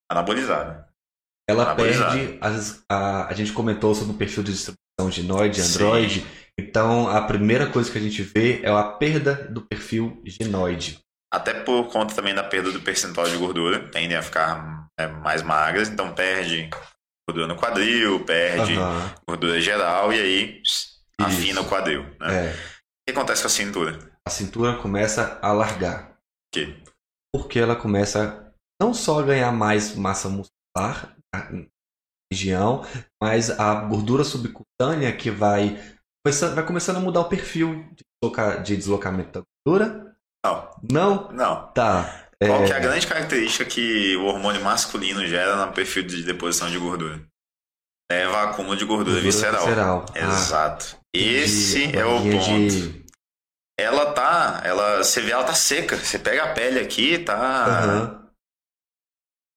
[0.09, 0.89] Anabolizada.
[1.51, 2.17] ela Anabolizado.
[2.17, 2.39] perde.
[2.41, 5.75] As, a, a gente comentou sobre o perfil de distribuição de Noide, Sim.
[5.75, 6.27] Android.
[6.57, 11.01] Então, a primeira coisa que a gente vê é a perda do perfil ginoide.
[11.35, 15.43] até por conta também da perda do percentual de gordura, tendem a ficar é, mais
[15.43, 16.71] magras, então perde
[17.29, 19.11] gordura no quadril, perde uhum.
[19.29, 20.63] gordura geral e aí
[21.19, 21.63] afina Isso.
[21.63, 22.03] o quadril.
[22.21, 22.47] Né?
[22.47, 22.53] É.
[22.53, 22.55] O
[23.09, 23.99] que acontece com a cintura?
[24.27, 26.11] A cintura começa a largar.
[26.11, 26.17] Por
[26.53, 26.77] quê?
[27.35, 31.67] Porque ela começa não só a ganhar mais massa muscular na
[32.33, 32.85] região,
[33.23, 35.81] mas a gordura subcutânea que vai,
[36.25, 37.89] vai começando a mudar o perfil
[38.65, 40.17] de deslocamento da gordura.
[40.45, 40.71] Não.
[40.91, 41.33] Não?
[41.33, 41.73] Não.
[41.73, 42.26] Tá.
[42.43, 42.67] Qual é...
[42.67, 46.79] que é a grande característica que o hormônio masculino gera no perfil de deposição de
[46.79, 47.21] gordura?
[48.11, 49.65] Leva a acúmulo de gordura, gordura visceral.
[49.65, 50.07] visceral.
[50.15, 50.97] Ah, Exato.
[50.97, 52.71] Ah, Esse é o ponto.
[52.71, 53.07] De...
[53.79, 55.97] Ela tá, ela, você vê, ela tá seca.
[55.97, 58.29] Você pega a pele aqui, tá uhum.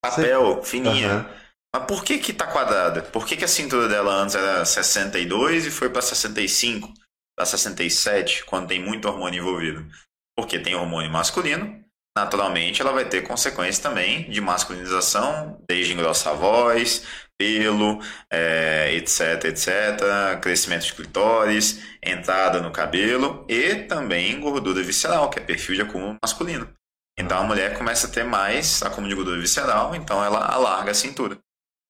[0.03, 1.15] papel, fininha.
[1.15, 1.39] Uhum.
[1.75, 3.03] Mas por que que tá quadrada?
[3.03, 6.91] Por que que a cintura dela antes era 62 e foi para 65,
[7.37, 9.87] para 67, quando tem muito hormônio envolvido?
[10.35, 11.78] Porque tem hormônio masculino
[12.19, 17.05] naturalmente ela vai ter consequências também de masculinização, desde engrossar a voz,
[17.37, 18.01] pelo,
[18.31, 25.41] é, etc, etc, crescimento de clitóris, entrada no cabelo e também gordura visceral, que é
[25.41, 26.69] perfil de acúmulo masculino.
[27.17, 30.93] Então a mulher começa a ter mais acúmulo de gordura visceral, então ela alarga a
[30.93, 31.37] cintura.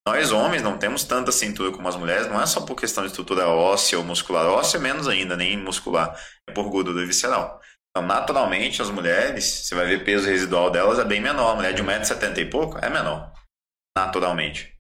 [0.08, 3.10] Nós homens não temos tanta cintura como as mulheres, não é só por questão de
[3.10, 6.16] estrutura óssea ou muscular, óssea menos ainda, nem muscular,
[6.48, 7.60] é por gordura visceral.
[7.90, 11.52] Então, naturalmente, as mulheres, você vai ver peso residual delas é bem menor.
[11.52, 13.34] A mulher de 1,70m e pouco é menor,
[13.98, 14.76] naturalmente.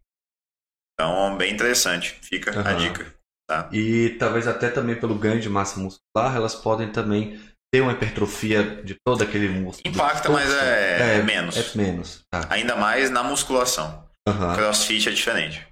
[0.93, 2.18] Então, bem interessante.
[2.22, 2.68] Fica uhum.
[2.68, 3.20] a dica.
[3.49, 3.68] Tá?
[3.72, 7.41] E talvez até também pelo ganho de massa muscular, elas podem também
[7.74, 9.93] ter uma hipertrofia de todo aquele músculo.
[9.93, 11.57] Impacta, mas é, é, é, menos.
[11.57, 12.22] É menos.
[12.30, 12.45] Tá.
[12.49, 14.07] Ainda mais na musculação.
[14.28, 14.55] Uhum.
[14.55, 15.68] Crossfit é diferente.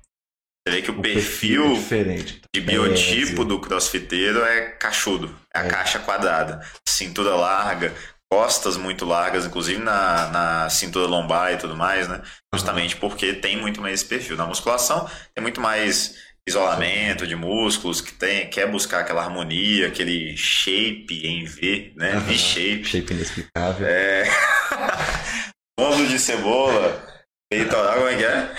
[0.68, 2.16] Você vê que o, o perfil, perfil é
[2.54, 5.34] de biotipo é, do crossfiteiro é cachudo.
[5.54, 5.68] É a é.
[5.70, 6.62] caixa quadrada.
[6.88, 7.94] Cintura larga,
[8.30, 12.22] costas muito largas, inclusive na, na cintura lombar e tudo mais, né?
[12.54, 13.00] Justamente uhum.
[13.00, 14.36] porque tem muito mais esse perfil.
[14.36, 16.16] Na musculação tem muito mais
[16.48, 22.16] isolamento de músculos, que tem, quer buscar aquela harmonia, aquele shape em V, né?
[22.16, 22.20] Uhum.
[22.22, 22.86] V-shape.
[22.86, 23.88] Shape inexplicável.
[23.88, 24.24] É.
[25.80, 27.06] Ombro de cebola,
[27.50, 28.56] peitoral, como é que é?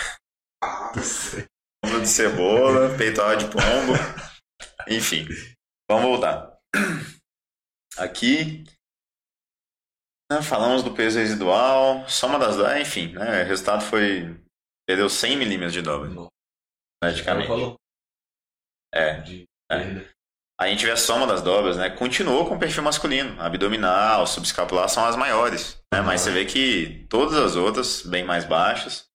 [1.85, 3.93] Ombro de cebola, peitoral de pombo.
[4.89, 5.26] Enfim,
[5.89, 6.59] vamos voltar.
[7.97, 8.64] Aqui,
[10.31, 14.39] né, falamos do peso residual, soma das duas, enfim, né, o resultado foi.
[14.87, 16.11] Perdeu 100 milímetros de dobra.
[17.03, 17.76] Praticamente.
[18.95, 19.22] É.
[19.70, 20.18] é.
[20.61, 21.89] A gente vê a soma das dobras, né?
[21.89, 23.41] Continuou com o perfil masculino.
[23.41, 25.81] Abdominal, subescapular são as maiores.
[25.93, 26.01] Né?
[26.01, 29.07] Mas você vê que todas as outras, bem mais baixas,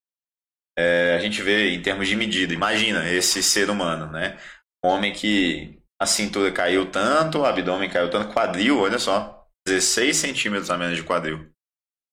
[0.76, 2.52] é, a gente vê em termos de medida.
[2.52, 4.38] Imagina esse ser humano, né?
[4.84, 10.16] Um homem que a cintura caiu tanto, o abdômen caiu tanto, quadril, olha só, 16
[10.16, 11.50] centímetros a menos de quadril.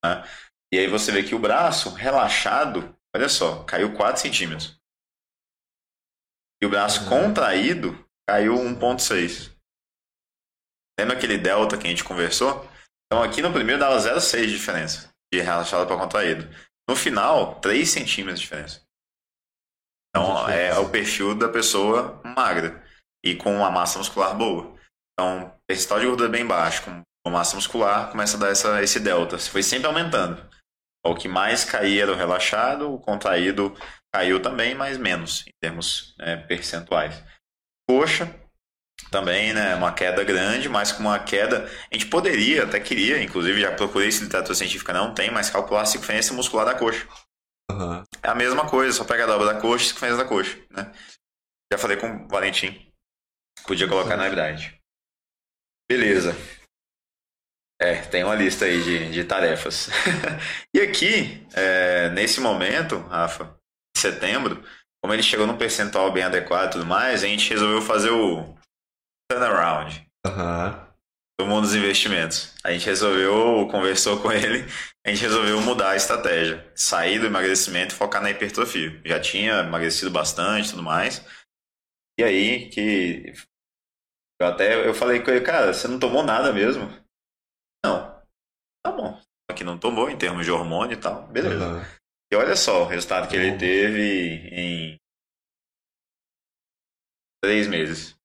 [0.03, 0.23] Né?
[0.73, 4.79] E aí você vê que o braço relaxado, olha só, caiu 4 centímetros.
[6.61, 7.09] E o braço uhum.
[7.09, 9.51] contraído caiu 1,6.
[10.99, 12.69] Lembra aquele delta que a gente conversou?
[13.07, 16.47] Então aqui no primeiro dava 0,6 de diferença de relaxado para contraído.
[16.91, 18.81] No final, 3 centímetros de diferença.
[20.09, 22.83] Então, é o perfil da pessoa magra
[23.23, 24.77] e com uma massa muscular boa.
[25.13, 29.37] Então, percentual de gordura bem baixo, com massa muscular, começa a dar essa, esse delta.
[29.37, 30.45] Foi sempre aumentando.
[31.05, 33.73] O que mais caía era o relaxado, o contraído
[34.13, 37.23] caiu também, mas menos, em termos né, percentuais.
[37.89, 38.37] Coxa,
[39.11, 39.75] também, né?
[39.75, 41.69] Uma queda grande, mas com uma queda.
[41.91, 45.81] A gente poderia, até queria, inclusive já procurei se literatura científica não tem, mas calcular
[45.81, 47.05] a circunferência muscular da coxa.
[47.69, 48.03] Uhum.
[48.23, 50.91] É a mesma coisa, só pega a dobra da coxa e circunferência da coxa, né?
[51.71, 52.89] Já falei com o Valentim.
[53.67, 54.79] Podia colocar na verdade.
[55.89, 56.33] Beleza.
[57.79, 59.89] É, tem uma lista aí de, de tarefas.
[60.73, 63.57] e aqui, é, nesse momento, Rafa,
[63.95, 64.63] em setembro,
[65.03, 68.55] como ele chegou num percentual bem adequado e tudo mais, a gente resolveu fazer o
[69.31, 70.07] turnaround.
[70.25, 70.91] Uhum.
[71.39, 72.53] Do mundo dos investimentos.
[72.63, 74.65] A gente resolveu, conversou com ele,
[75.05, 76.71] a gente resolveu mudar a estratégia.
[76.75, 79.01] Sair do emagrecimento e focar na hipertrofia.
[79.05, 81.25] Já tinha emagrecido bastante e tudo mais.
[82.19, 83.33] E aí que.
[84.39, 86.85] Eu até eu falei com ele, cara, você não tomou nada mesmo?
[87.85, 88.21] Não.
[88.83, 89.19] Tá bom.
[89.49, 91.27] Aqui não tomou em termos de hormônio e tal.
[91.27, 91.67] Beleza.
[91.67, 91.81] Uhum.
[92.31, 94.97] E olha só o resultado que ele teve em
[97.43, 98.15] três meses.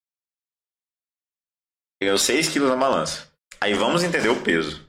[2.01, 3.32] Ganhou 6 quilos na balança.
[3.61, 4.86] Aí vamos entender o peso.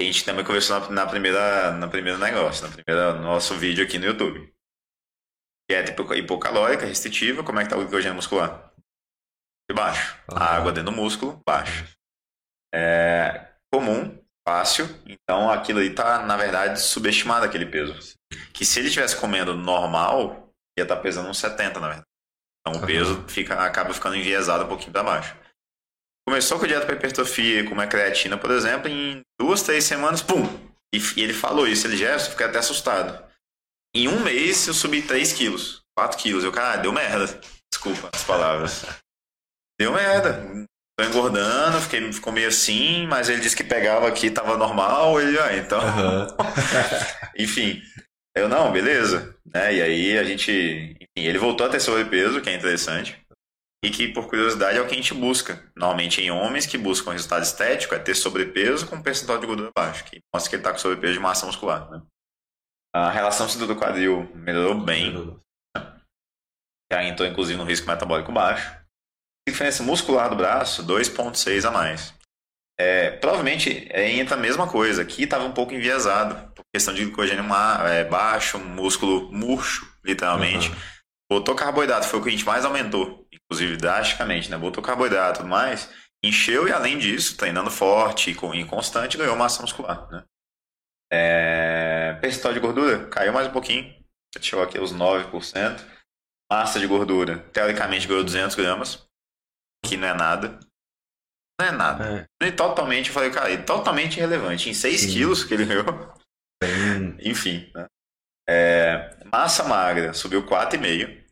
[0.00, 3.98] A gente também conversou na, na primeira, na primeira negócio, na primeira nosso vídeo aqui
[3.98, 4.54] no YouTube.
[5.68, 8.72] Dieta hipocalórica, restritiva, como é que tá o glicogênio muscular?
[9.68, 10.16] De baixo.
[10.30, 10.38] Uhum.
[10.38, 11.96] A água dentro do músculo, baixo.
[12.72, 14.86] É comum, fácil.
[15.06, 18.16] Então aquilo aí tá, na verdade, subestimado aquele peso.
[18.52, 22.06] Que se ele estivesse comendo normal, ia estar tá pesando uns 70, na verdade.
[22.60, 25.36] Então o peso fica, acaba ficando enviesado um pouquinho para baixo.
[26.26, 30.44] Começou com dieta para hipertrofia, com uma creatina, por exemplo, em duas, três semanas, pum!
[30.92, 33.24] E, e ele falou isso, ele já fiquei até assustado.
[33.94, 36.44] Em um mês eu subi 3 quilos, 4 quilos.
[36.44, 37.40] Eu, cara, deu merda.
[37.72, 38.84] Desculpa as palavras.
[39.78, 40.66] Deu merda.
[40.98, 45.38] Tô engordando, fiquei, ficou meio assim, mas ele disse que pegava aqui, tava normal, ele,
[45.38, 45.78] ah, então.
[45.78, 46.26] Uhum.
[47.38, 47.82] Enfim.
[48.34, 49.34] Eu, não, beleza.
[49.46, 49.74] Né?
[49.76, 50.50] E aí a gente.
[50.50, 53.18] Enfim, ele voltou a ter sobrepeso, que é interessante.
[53.86, 55.62] E que, por curiosidade, é o que a gente busca.
[55.76, 60.02] Normalmente em homens que buscam resultado estético é ter sobrepeso com percentual de gordura baixo,
[60.06, 61.88] que mostra que ele está com sobrepeso de massa muscular.
[61.88, 62.02] Né?
[62.92, 65.12] A relação cintura-quadril melhorou bem.
[65.12, 65.40] Melhorou.
[66.92, 68.72] Já entrou, inclusive, no risco metabólico baixo.
[69.46, 72.12] A diferença muscular do braço, 2,6 a mais.
[72.76, 75.02] É, provavelmente é, entra a mesma coisa.
[75.02, 77.44] Aqui estava um pouco enviesado, por questão de glicogênio
[77.86, 80.70] é, baixo, músculo murcho, literalmente.
[80.70, 80.76] Uhum.
[81.30, 84.56] Botou carboidrato, foi o que a gente mais aumentou, inclusive drasticamente, né?
[84.56, 85.88] Botou carboidrato e tudo mais,
[86.24, 90.24] encheu e além disso, treinando forte e constante, ganhou massa muscular, né?
[91.12, 92.18] É...
[92.20, 93.94] Percentual de gordura caiu mais um pouquinho,
[94.40, 95.96] chegou aqui aos 9%.
[96.50, 99.04] Massa de gordura, teoricamente ganhou 200 gramas,
[99.84, 100.60] que não é nada.
[101.60, 102.28] Não é nada.
[102.40, 102.46] É.
[102.46, 104.70] E totalmente, eu falei, cara, e totalmente irrelevante.
[104.70, 105.84] Em 6 quilos que ele ganhou.
[107.20, 107.86] Enfim, né?
[108.48, 111.26] É, massa magra subiu 4,5.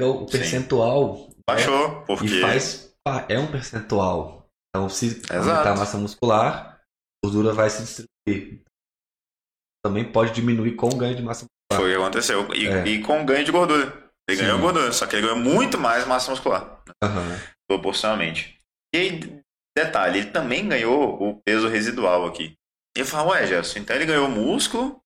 [0.00, 1.16] O percentual.
[1.16, 1.31] Sim.
[1.48, 2.40] Baixou, é, porque.
[2.40, 2.94] Faz,
[3.28, 4.48] é um percentual.
[4.74, 5.34] Então, se Exato.
[5.34, 8.62] aumentar a massa muscular, a gordura vai se distribuir.
[9.84, 11.80] Também pode diminuir com o ganho de massa muscular.
[11.80, 12.54] Foi o que aconteceu.
[12.54, 12.86] E, é.
[12.86, 14.10] e com ganho de gordura.
[14.28, 14.44] Ele Sim.
[14.44, 16.82] ganhou gordura, só que ele ganhou muito mais massa muscular.
[17.02, 17.38] Uhum.
[17.68, 18.58] Proporcionalmente.
[18.94, 19.42] E aí,
[19.76, 22.54] detalhe, ele também ganhou o peso residual aqui.
[22.96, 25.00] E eu falo, ué, Gerson, então ele ganhou músculo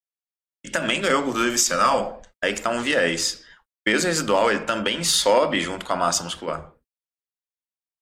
[0.65, 2.21] e também ganhou gordura visceral?
[2.43, 3.46] Aí que tá um viés.
[3.87, 6.75] Peso residual, ele também sobe junto com a massa muscular.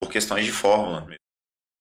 [0.00, 1.06] Por questões de fórmula.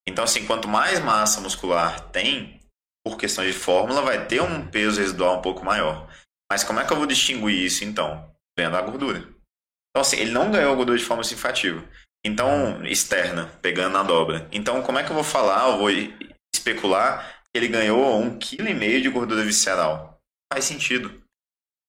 [0.05, 2.59] Então, assim, quanto mais massa muscular tem,
[3.01, 6.13] por questões de fórmula, vai ter um peso residual um pouco maior.
[6.51, 8.29] Mas como é que eu vou distinguir isso, então?
[8.59, 9.19] Vendo a gordura.
[9.19, 11.87] Então, assim, ele não ganhou gordura de forma significativa.
[12.25, 14.49] Então, externa, pegando na dobra.
[14.51, 15.89] Então, como é que eu vou falar, eu vou
[16.53, 20.19] especular que ele ganhou um quilo e meio de gordura visceral?
[20.51, 21.22] Faz sentido.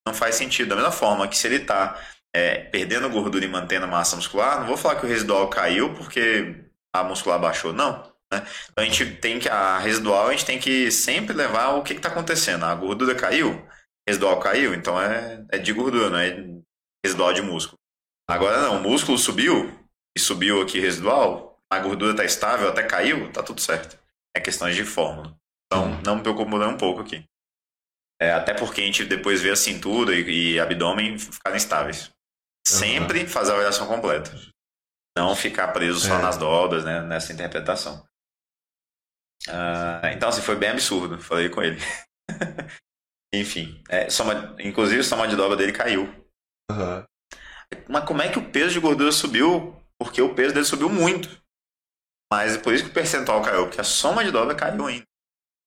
[0.07, 0.69] Não faz sentido.
[0.69, 1.99] Da mesma forma que se ele está
[2.35, 6.65] é, perdendo gordura e mantendo massa muscular, não vou falar que o residual caiu porque
[6.95, 8.13] a muscular baixou, não.
[8.33, 8.47] Né?
[8.71, 11.95] Então a gente tem que, a residual a gente tem que sempre levar o que
[11.95, 12.65] está acontecendo.
[12.65, 13.67] A gordura caiu,
[14.07, 16.37] residual caiu, então é, é de gordura, não é
[17.05, 17.79] residual de músculo.
[18.29, 19.71] Agora não, o músculo subiu,
[20.17, 23.99] e subiu aqui residual, a gordura está estável, até caiu, tá tudo certo.
[24.35, 25.37] É questões de fórmula.
[25.67, 27.25] Então, não me preocupo um pouco aqui.
[28.25, 32.11] É, até porque a gente depois vê a cintura e, e abdômen ficarem estáveis.
[32.67, 33.29] Sempre uhum.
[33.29, 34.35] fazer a avaliação completa.
[35.17, 36.23] Não ficar preso só é.
[36.23, 38.03] nas dobras, né, nessa interpretação.
[39.47, 41.19] Uh, então, assim, foi bem absurdo.
[41.19, 41.79] Falei com ele.
[43.35, 46.05] Enfim, é, soma, inclusive a soma de dobra dele caiu.
[46.71, 47.05] Uhum.
[47.91, 51.29] Mas como é que o peso de gordura subiu porque o peso dele subiu muito.
[52.33, 55.05] Mas por isso que o percentual caiu, porque a soma de dobra caiu ainda.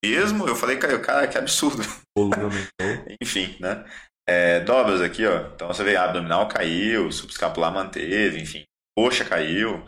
[0.04, 1.84] Mesmo, eu falei, caiu, cara, que absurdo.
[3.22, 3.86] enfim, né?
[4.28, 5.48] É, dobras aqui, ó.
[5.54, 8.64] Então você vê, abdominal caiu, subescapular manteve, enfim.
[8.98, 9.86] Coxa caiu,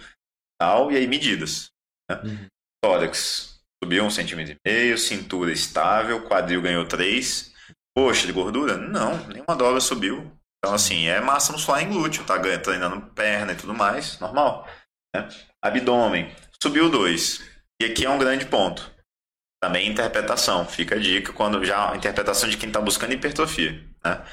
[0.60, 1.70] tal, e aí medidas.
[2.10, 2.22] Né?
[2.24, 2.48] Uhum.
[2.84, 7.54] Tórax subiu um centímetro e meio, cintura estável, quadril ganhou três.
[7.98, 8.78] Coxa de gordura?
[8.78, 10.32] Não, nenhuma dobra subiu.
[10.58, 14.68] Então, assim, é massa muscular em glúteo, tá treinando perna e tudo mais, normal.
[15.16, 15.28] Né?
[15.64, 17.42] Abdômen, subiu dois.
[17.82, 18.92] E aqui é um grande ponto.
[19.62, 20.66] Também interpretação.
[20.66, 23.74] Fica a dica quando já a interpretação de quem está buscando hipertrofia.
[24.04, 24.26] Né?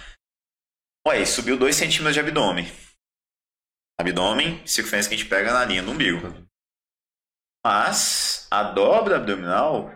[1.07, 2.67] Ué, subiu 2 centímetros de abdômen.
[3.99, 6.29] Abdômen, circunferência que a gente pega na linha do umbigo.
[7.65, 9.91] Mas a dobra abdominal,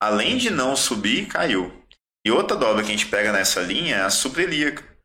[0.00, 1.84] além de não subir, caiu.
[2.24, 4.96] E outra dobra que a gente pega nessa linha é a suprailíaca.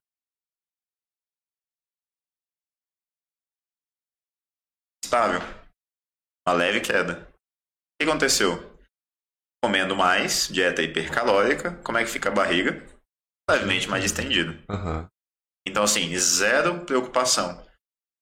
[5.12, 5.42] estável.
[6.48, 7.28] Uma leve queda.
[7.28, 8.71] O que aconteceu?
[9.64, 12.84] Comendo mais, dieta hipercalórica, como é que fica a barriga?
[13.50, 14.58] Levemente mais distendida.
[14.70, 15.08] Uhum.
[15.68, 17.64] Então, assim, zero preocupação.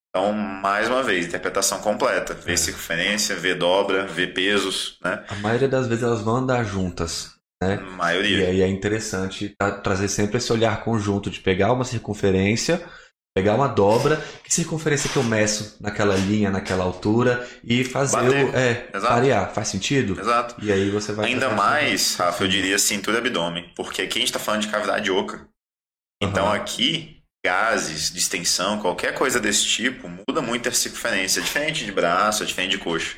[0.10, 2.34] Então, mais uma vez, interpretação completa.
[2.34, 2.58] Ver é.
[2.58, 5.24] circunferência, ver dobra, ver pesos, né?
[5.30, 7.76] A maioria das vezes elas vão andar juntas, né?
[7.76, 8.46] A maioria.
[8.46, 12.84] E aí é interessante trazer sempre esse olhar conjunto de pegar uma circunferência
[13.36, 18.46] Pegar uma dobra, que circunferência que eu meço naquela linha, naquela altura e fazer Bater.
[18.46, 18.56] o.
[18.58, 19.14] É, Exato.
[19.14, 19.54] variar.
[19.54, 20.20] Faz sentido?
[20.20, 20.56] Exato.
[20.64, 21.28] E aí você vai.
[21.28, 22.16] Ainda mais.
[22.16, 25.48] Rafa, eu diria cintura e abdômen, porque aqui a gente tá falando de cavidade oca.
[26.22, 26.56] Então Aham.
[26.56, 31.40] aqui, gases, distensão, qualquer coisa desse tipo, muda muito a circunferência.
[31.40, 33.16] É diferente de braço, é diferente de coxa.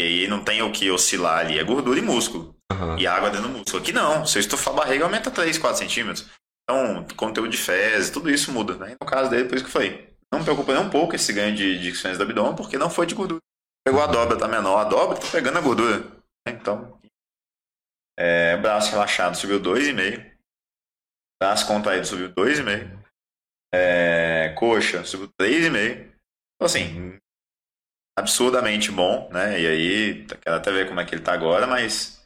[0.00, 2.56] E aí não tem o que oscilar ali, é gordura e músculo.
[2.72, 2.96] Aham.
[2.98, 3.82] E água dentro do músculo.
[3.82, 6.26] Aqui não, se eu estufar a barriga, aumenta 3, 4 centímetros.
[6.64, 8.76] Então, conteúdo de fezes, tudo isso muda.
[8.76, 8.96] Né?
[9.00, 10.14] No caso dele, por isso que falei.
[10.32, 13.06] Não me preocupa nem um pouco esse ganho de dicções do abdômen, porque não foi
[13.06, 13.40] de gordura.
[13.86, 14.78] Pegou a dobra, tá menor.
[14.78, 15.98] A dobra tá pegando a gordura.
[16.46, 16.52] né?
[16.52, 16.98] Então,
[18.18, 20.34] é, braço relaxado subiu 2,5.
[21.40, 23.04] Braço contraído subiu 2,5.
[23.72, 26.12] É, coxa subiu 3,5.
[26.56, 27.18] Então, assim,
[28.16, 29.60] absurdamente bom, né?
[29.60, 32.24] E aí, quero até ver como é que ele tá agora, mas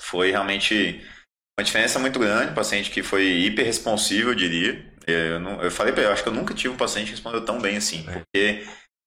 [0.00, 1.00] foi realmente
[1.62, 2.54] uma diferença muito grande.
[2.54, 4.92] Paciente que foi hiper responsivo, eu diria.
[5.06, 7.12] Eu, não, eu falei pra ele, eu acho que eu nunca tive um paciente que
[7.12, 8.18] respondeu tão bem assim, É.
[8.18, 8.66] porque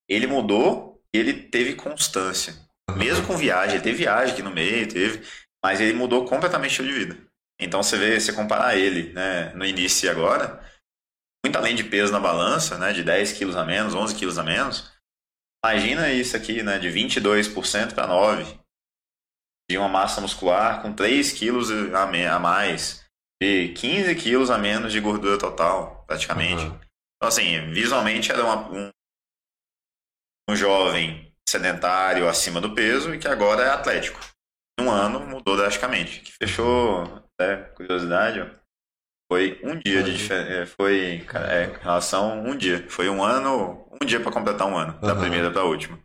[0.09, 2.53] ele mudou e ele teve constância.
[2.89, 2.99] Aham.
[2.99, 5.21] Mesmo com viagem, ele teve viagem aqui no meio, teve,
[5.63, 7.17] mas ele mudou completamente o estilo de vida.
[7.59, 10.61] Então você vê, você comparar ele, né, no início e agora,
[11.45, 14.43] muito além de peso na balança, né, de 10 quilos a menos, 11 quilos a
[14.43, 14.91] menos,
[15.65, 18.59] imagina isso aqui, né, de 22% para 9%,
[19.69, 23.03] de uma massa muscular com 3 quilos a, mais,
[23.41, 26.63] de 15 quilos a menos de gordura total, praticamente.
[26.65, 26.79] Aham.
[27.17, 28.89] Então, assim, visualmente era uma- um,
[30.49, 34.19] um jovem sedentário acima do peso e que agora é atlético.
[34.79, 36.19] Um ano mudou drasticamente.
[36.21, 37.03] Que fechou,
[37.39, 38.47] até curiosidade, ó,
[39.31, 40.75] foi um dia de diferença.
[40.75, 42.85] Foi, cara, é, em relação a um dia.
[42.89, 45.21] Foi um ano, um dia para completar um ano, da Aham.
[45.21, 45.99] primeira para a última.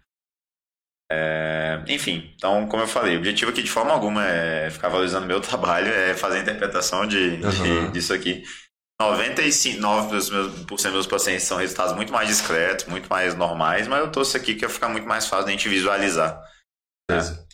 [1.13, 5.27] É, enfim, então, como eu falei, o objetivo aqui de forma alguma é ficar valorizando
[5.27, 7.91] meu trabalho, é fazer a interpretação de, de- Aham.
[7.91, 8.45] disso aqui.
[9.01, 14.01] 99% dos meus, dos meus pacientes são resultados muito mais discretos, muito mais normais, mas
[14.01, 16.41] eu trouxe aqui que vai ficar muito mais fácil da gente visualizar.
[17.11, 17.47] Beleza.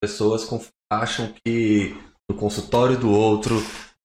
[0.00, 0.48] Pessoas
[0.92, 1.94] acham que
[2.30, 3.56] no consultório do outro,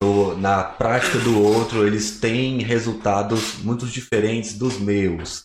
[0.02, 5.44] no- na prática do outro, eles têm resultados muito diferentes dos meus.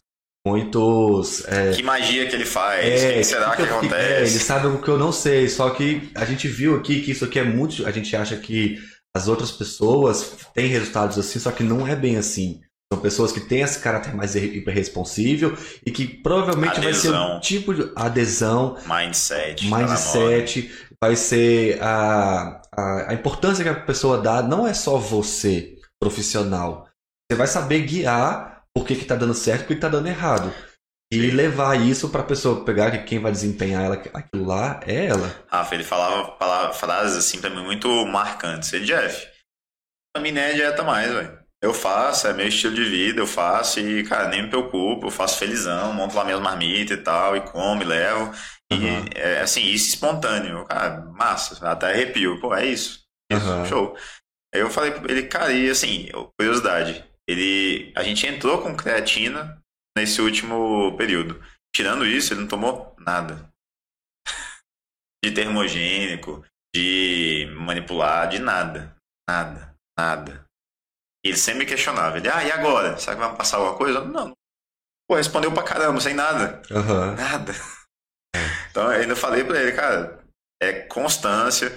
[0.49, 1.45] Muitos.
[1.47, 2.85] é, Que magia que ele faz?
[2.85, 4.39] É, o que será que, eu- É, ele acontece?
[4.41, 7.39] sabe o que eu não sei, só que a gente viu aqui que isso aqui
[7.39, 7.87] é muito.
[7.87, 8.79] A gente acha que
[9.17, 12.61] as outras pessoas têm resultados assim, só que não é bem assim.
[12.93, 17.37] São pessoas que têm esse caráter mais hiperresponsível e que provavelmente vai ser Adesão.
[17.37, 19.67] um tipo de adesão, Mindset.
[19.71, 20.71] mindset,
[21.03, 26.89] vai ser a, a, a importância que a pessoa dá, não é só você, profissional.
[27.31, 29.89] Você vai saber guiar por que, que tá dando certo e por que que tá
[29.89, 30.53] dando errado.
[31.13, 35.35] E levar isso pra pessoa pegar que quem vai desempenhar ela, aquilo lá é ela.
[35.49, 38.73] Rafa, ele falava, frases assim pra mim muito marcantes.
[38.73, 39.27] Ele, Jeff,
[40.13, 41.39] pra mim nem é dieta mais, velho.
[41.63, 45.11] Eu faço, é meu estilo de vida, eu faço e, cara, nem me preocupo, eu
[45.11, 48.33] faço felizão, monto lá minhas marmitas e tal, e como, e levo.
[48.71, 48.77] E,
[49.19, 50.65] é, assim, isso espontâneo.
[50.67, 52.39] Cara, massa, até arrepio.
[52.39, 53.01] Pô, é isso.
[53.33, 53.65] Isso, Aham.
[53.65, 53.97] show.
[54.55, 56.09] Aí eu falei pra ele, cara, e assim,
[56.39, 59.61] curiosidade, ele, a gente entrou com creatina
[59.97, 61.41] nesse último período.
[61.77, 63.51] Tirando isso, ele não tomou nada.
[65.23, 66.43] De termogênico,
[66.75, 68.97] de manipular, de nada.
[69.29, 70.45] Nada, nada.
[71.23, 72.17] Ele sempre me questionava.
[72.17, 72.97] Ele, ah, e agora?
[72.97, 74.05] Será que vai passar alguma coisa?
[74.05, 74.33] Não.
[75.07, 76.63] Pô, respondeu pra caramba, sem nada.
[76.71, 77.15] Aham.
[77.15, 77.53] Nada.
[78.71, 80.23] Então eu ainda falei pra ele, cara,
[80.63, 81.77] é constância.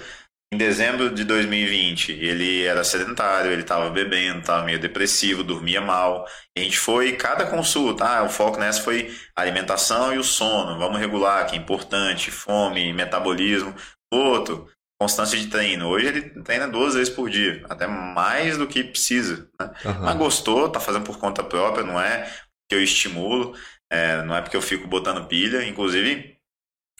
[0.52, 6.26] Em dezembro de 2020, ele era sedentário, ele tava bebendo, tava meio depressivo, dormia mal.
[6.54, 10.22] E a gente foi, cada consulta, ah, o foco nessa foi a alimentação e o
[10.22, 13.74] sono, vamos regular, que é importante, fome, metabolismo.
[14.12, 14.68] Outro,
[15.00, 15.88] constância de treino.
[15.88, 19.48] Hoje ele treina duas vezes por dia, até mais do que precisa.
[19.58, 19.70] Né?
[20.02, 20.18] Mas Aham.
[20.18, 22.30] gostou, tá fazendo por conta própria, não é
[22.68, 23.56] que eu estimulo,
[23.90, 25.64] é, não é porque eu fico botando pilha.
[25.66, 26.31] Inclusive,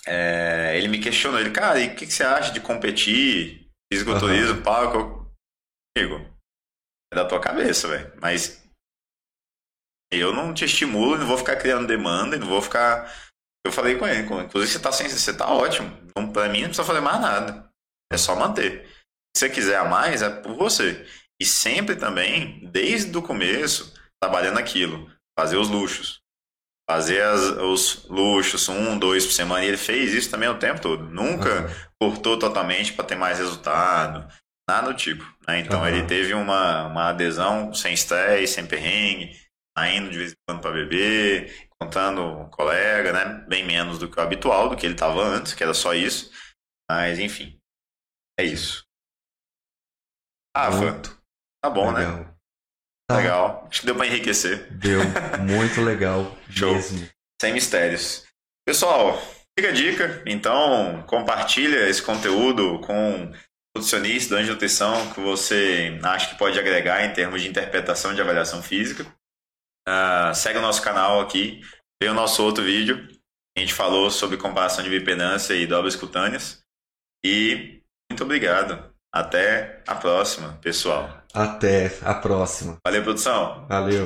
[0.07, 4.63] é, ele me questionou, ele, cara, e o que, que você acha de competir, fisiculturismo,
[4.63, 5.31] palco?
[5.97, 6.39] Eu digo,
[7.13, 8.13] é da tua cabeça, velho.
[8.21, 8.63] Mas
[10.13, 13.13] eu não te estimulo, não vou ficar criando demanda, e não vou ficar.
[13.65, 15.89] Eu falei com ele, inclusive você tá, sem, você tá ótimo.
[16.05, 17.71] Então, pra mim, não precisa fazer mais nada.
[18.13, 18.89] É só manter.
[19.37, 21.07] Se você quiser a mais, é por você.
[21.41, 25.11] E sempre também, desde o começo, trabalhando aquilo.
[25.39, 26.22] Fazer os luxos.
[26.93, 29.65] Fazer as- os luxos, um, dois por semana.
[29.65, 31.05] E ele fez isso também o tempo todo.
[31.05, 31.77] Nunca Aham.
[32.01, 34.29] cortou totalmente para ter mais resultado.
[34.69, 35.25] Nada do tipo.
[35.49, 35.59] né?
[35.61, 35.87] Então Aham.
[35.87, 39.33] ele teve uma, uma adesão sem estresse, sem perrengue,
[39.77, 43.45] saindo de vez em quando para beber, contando um colega, né?
[43.49, 46.31] Bem menos do que o habitual, do que ele estava antes, que era só isso.
[46.91, 47.59] Mas enfim.
[48.39, 48.85] É isso.
[50.57, 51.11] Rafa, Muito
[51.63, 52.01] tá bom, né?
[52.05, 52.25] legal.
[52.25, 52.42] Tá.
[53.11, 53.67] Legal.
[53.71, 54.73] Acho que deu para enriquecer.
[54.73, 55.01] Deu.
[55.41, 56.37] Muito legal.
[56.49, 56.75] Show.
[56.75, 57.09] Mesmo.
[57.41, 58.25] Sem mistérios.
[58.67, 59.21] Pessoal,
[59.59, 60.23] fica a dica.
[60.27, 63.33] Então, compartilha esse conteúdo com
[63.77, 68.63] nutricionista, de nutrição que você acha que pode agregar em termos de interpretação de avaliação
[68.63, 69.05] física.
[69.89, 71.61] Uh, segue o nosso canal aqui,
[72.01, 73.09] vê o nosso outro vídeo.
[73.57, 76.63] A gente falou sobre comparação de bipedância e dobras cutâneas.
[77.25, 78.93] E muito obrigado.
[79.13, 81.22] Até a próxima, pessoal.
[81.35, 82.77] Até a próxima.
[82.85, 83.67] Valeu, produção.
[83.69, 84.05] Valeu.